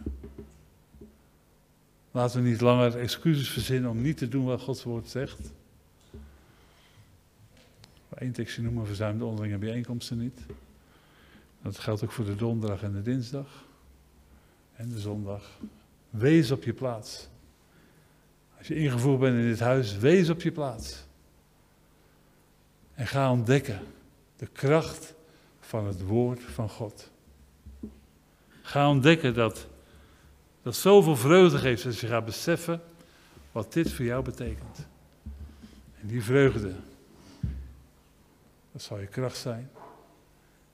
Laten 2.11 2.43
we 2.43 2.49
niet 2.49 2.61
langer 2.61 2.97
excuses 2.97 3.49
verzinnen 3.49 3.89
om 3.89 4.01
niet 4.01 4.17
te 4.17 4.27
doen 4.27 4.45
wat 4.45 4.61
Gods 4.61 4.83
woord 4.83 5.09
zegt. 5.09 5.53
Eén 8.09 8.31
tekstje 8.31 8.61
noemen, 8.61 8.85
verzuim 8.85 9.17
de 9.17 9.25
onderlinge 9.25 9.57
bijeenkomsten 9.57 10.17
niet. 10.17 10.39
Dat 11.61 11.79
geldt 11.79 12.03
ook 12.03 12.11
voor 12.11 12.25
de 12.25 12.35
donderdag 12.35 12.83
en 12.83 12.93
de 12.93 13.01
dinsdag. 13.01 13.65
En 14.75 14.89
de 14.89 14.99
zondag. 14.99 15.59
Wees 16.09 16.51
op 16.51 16.63
je 16.63 16.73
plaats. 16.73 17.27
Als 18.57 18.67
je 18.67 18.75
ingevoerd 18.75 19.19
bent 19.19 19.37
in 19.37 19.47
dit 19.47 19.59
huis, 19.59 19.97
wees 19.97 20.29
op 20.29 20.41
je 20.41 20.51
plaats. 20.51 21.05
En 22.93 23.07
ga 23.07 23.31
ontdekken 23.31 23.79
de 24.35 24.47
kracht 24.47 25.13
van 25.59 25.87
het 25.87 26.01
woord 26.01 26.41
van 26.41 26.69
God. 26.69 27.11
Ga 28.65 28.89
ontdekken 28.89 29.33
dat 29.33 29.67
dat 30.61 30.75
zoveel 30.75 31.15
vreugde 31.15 31.57
geeft 31.57 31.85
als 31.85 31.99
je 31.99 32.07
gaat 32.07 32.25
beseffen 32.25 32.81
wat 33.51 33.73
dit 33.73 33.91
voor 33.91 34.05
jou 34.05 34.23
betekent. 34.23 34.87
En 36.01 36.07
die 36.07 36.23
vreugde, 36.23 36.73
dat 38.71 38.81
zal 38.81 38.99
je 38.99 39.05
kracht 39.05 39.37
zijn. 39.37 39.69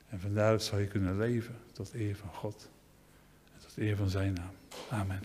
En 0.10 0.20
vandaar 0.20 0.62
zal 0.62 0.78
je 0.78 0.88
kunnen 0.88 1.18
leven 1.18 1.56
tot 1.72 1.94
eer 1.94 2.16
van 2.16 2.30
God. 2.34 2.70
En 3.54 3.60
tot 3.60 3.78
eer 3.78 3.96
van 3.96 4.10
zijn 4.10 4.34
naam. 4.34 4.54
Amen. 4.90 5.24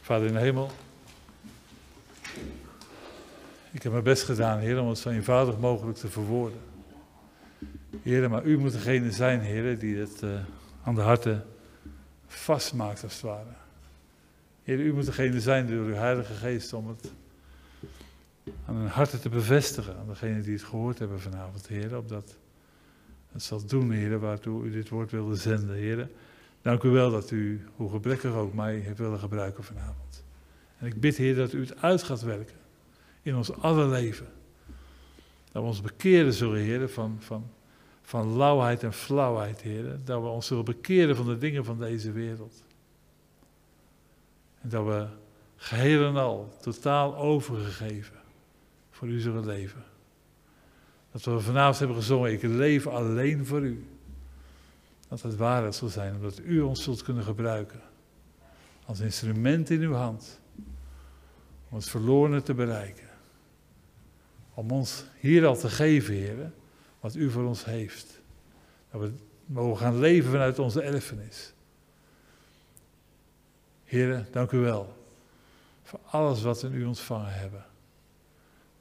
Vader 0.00 0.26
in 0.26 0.32
de 0.32 0.38
hemel. 0.38 0.70
Ik 3.70 3.82
heb 3.82 3.92
mijn 3.92 4.04
best 4.04 4.22
gedaan, 4.22 4.58
Heer, 4.58 4.80
om 4.80 4.88
het 4.88 4.98
zo 4.98 5.08
eenvoudig 5.08 5.58
mogelijk 5.58 5.98
te 5.98 6.08
verwoorden. 6.08 6.71
Heer, 8.02 8.30
maar 8.30 8.44
u 8.44 8.58
moet 8.58 8.72
degene 8.72 9.12
zijn, 9.12 9.40
Heer, 9.40 9.78
die 9.78 9.96
het 9.96 10.22
uh, 10.22 10.30
aan 10.84 10.94
de 10.94 11.00
harten 11.00 11.44
vastmaakt, 12.26 13.02
als 13.02 13.12
het 13.12 13.22
ware. 13.22 13.54
Heer, 14.62 14.80
u 14.80 14.92
moet 14.94 15.06
degene 15.06 15.40
zijn 15.40 15.66
door 15.66 15.84
uw 15.84 15.94
Heilige 15.94 16.34
Geest 16.34 16.72
om 16.72 16.88
het 16.88 17.12
aan 18.66 18.74
hun 18.74 18.88
harten 18.88 19.20
te 19.20 19.28
bevestigen. 19.28 19.96
Aan 19.96 20.06
degenen 20.06 20.42
die 20.42 20.52
het 20.52 20.62
gehoord 20.62 20.98
hebben 20.98 21.20
vanavond, 21.20 21.66
Heer, 21.66 21.96
opdat 21.96 22.36
het 23.32 23.42
zal 23.42 23.66
doen, 23.66 23.90
Heer, 23.90 24.18
waartoe 24.18 24.64
u 24.64 24.70
dit 24.70 24.88
woord 24.88 25.10
wilde 25.10 25.36
zenden, 25.36 25.76
Heer. 25.76 26.08
Dank 26.62 26.82
u 26.82 26.88
wel 26.88 27.10
dat 27.10 27.30
u, 27.30 27.66
hoe 27.76 27.90
gebrekkig 27.90 28.34
ook, 28.34 28.54
mij 28.54 28.76
heeft 28.76 28.98
willen 28.98 29.18
gebruiken 29.18 29.64
vanavond. 29.64 30.24
En 30.78 30.86
ik 30.86 31.00
bid, 31.00 31.16
Heer, 31.16 31.34
dat 31.34 31.52
u 31.52 31.60
het 31.60 31.82
uit 31.82 32.02
gaat 32.02 32.22
werken 32.22 32.56
in 33.22 33.36
ons 33.36 33.52
alle 33.52 33.86
leven. 33.86 34.26
Dat 35.52 35.62
we 35.62 35.68
ons 35.68 35.80
bekeren 35.80 36.32
zullen, 36.32 36.60
Heer, 36.60 36.88
van, 36.88 37.16
van, 37.20 37.50
van 38.12 38.36
lauwheid 38.36 38.82
en 38.82 38.92
flauwheid, 38.92 39.60
Heer. 39.60 39.98
Dat 40.04 40.22
we 40.22 40.28
ons 40.28 40.46
zullen 40.46 40.64
bekeren 40.64 41.16
van 41.16 41.26
de 41.26 41.38
dingen 41.38 41.64
van 41.64 41.78
deze 41.78 42.12
wereld. 42.12 42.64
En 44.60 44.68
dat 44.68 44.84
we 44.84 45.06
geheel 45.56 46.06
en 46.06 46.16
al, 46.16 46.56
totaal 46.60 47.16
overgegeven, 47.16 48.16
voor 48.90 49.08
u 49.08 49.20
zullen 49.20 49.46
leven. 49.46 49.84
Dat 51.12 51.22
we 51.22 51.40
vanavond 51.40 51.78
hebben 51.78 51.96
gezongen, 51.96 52.32
ik 52.32 52.42
leef 52.42 52.86
alleen 52.86 53.46
voor 53.46 53.60
u. 53.60 53.86
Dat 55.08 55.22
het 55.22 55.36
waarheid 55.36 55.74
zal 55.74 55.88
zijn, 55.88 56.14
omdat 56.14 56.40
u 56.44 56.60
ons 56.60 56.82
zult 56.82 57.02
kunnen 57.02 57.24
gebruiken. 57.24 57.80
Als 58.84 59.00
instrument 59.00 59.70
in 59.70 59.80
uw 59.80 59.94
hand. 59.94 60.40
Om 61.68 61.76
het 61.76 61.88
verlorene 61.88 62.42
te 62.42 62.54
bereiken. 62.54 63.08
Om 64.54 64.70
ons 64.70 65.04
hier 65.20 65.46
al 65.46 65.56
te 65.56 65.68
geven, 65.68 66.14
heren, 66.14 66.54
wat 67.02 67.14
u 67.14 67.30
voor 67.30 67.44
ons 67.44 67.64
heeft. 67.64 68.20
Dat 68.90 69.00
we 69.00 69.12
mogen 69.46 69.86
gaan 69.86 69.98
leven 69.98 70.30
vanuit 70.30 70.58
onze 70.58 70.82
erfenis. 70.82 71.52
Heren, 73.84 74.26
dank 74.30 74.50
u 74.50 74.58
wel 74.58 74.96
voor 75.82 76.00
alles 76.04 76.42
wat 76.42 76.62
we 76.62 76.68
in 76.68 76.74
u 76.74 76.84
ontvangen 76.84 77.34
hebben. 77.34 77.64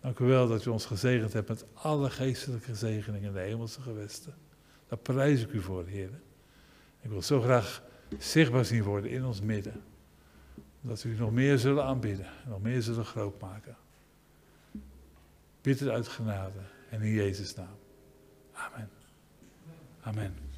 Dank 0.02 0.20
u 0.20 0.26
wel 0.26 0.48
dat 0.48 0.66
u 0.66 0.70
ons 0.70 0.86
gezegend 0.86 1.34
hebt 1.34 1.48
met 1.48 1.66
alle 1.74 2.10
geestelijke 2.10 2.76
zegeningen 2.76 3.28
in 3.28 3.34
de 3.34 3.40
hemelse 3.40 3.82
gewesten. 3.82 4.34
Daar 4.88 4.98
prijs 4.98 5.42
ik 5.42 5.52
u 5.52 5.62
voor, 5.62 5.86
Heer. 5.86 6.10
Ik 7.02 7.10
wil 7.10 7.22
zo 7.22 7.42
graag 7.42 7.84
zichtbaar 8.18 8.66
zien 8.66 8.84
worden 8.84 9.10
in 9.12 9.26
ons 9.26 9.42
midden. 9.42 9.84
Dat 10.82 11.04
u 11.04 11.16
nog 11.18 11.32
meer 11.32 11.58
zullen 11.58 11.84
aanbidden 11.84 12.26
en 12.26 12.50
nog 12.50 12.62
meer 12.62 12.82
zullen 12.82 13.06
groot 13.06 13.42
maken. 13.42 13.76
Bid 15.62 15.80
het 15.80 15.90
uit 15.90 16.08
genade 16.08 16.60
en 16.90 17.02
in 17.02 17.14
Jezus' 17.14 17.56
naam. 17.56 17.81
Amen. 18.62 18.90
Amen. 20.06 20.51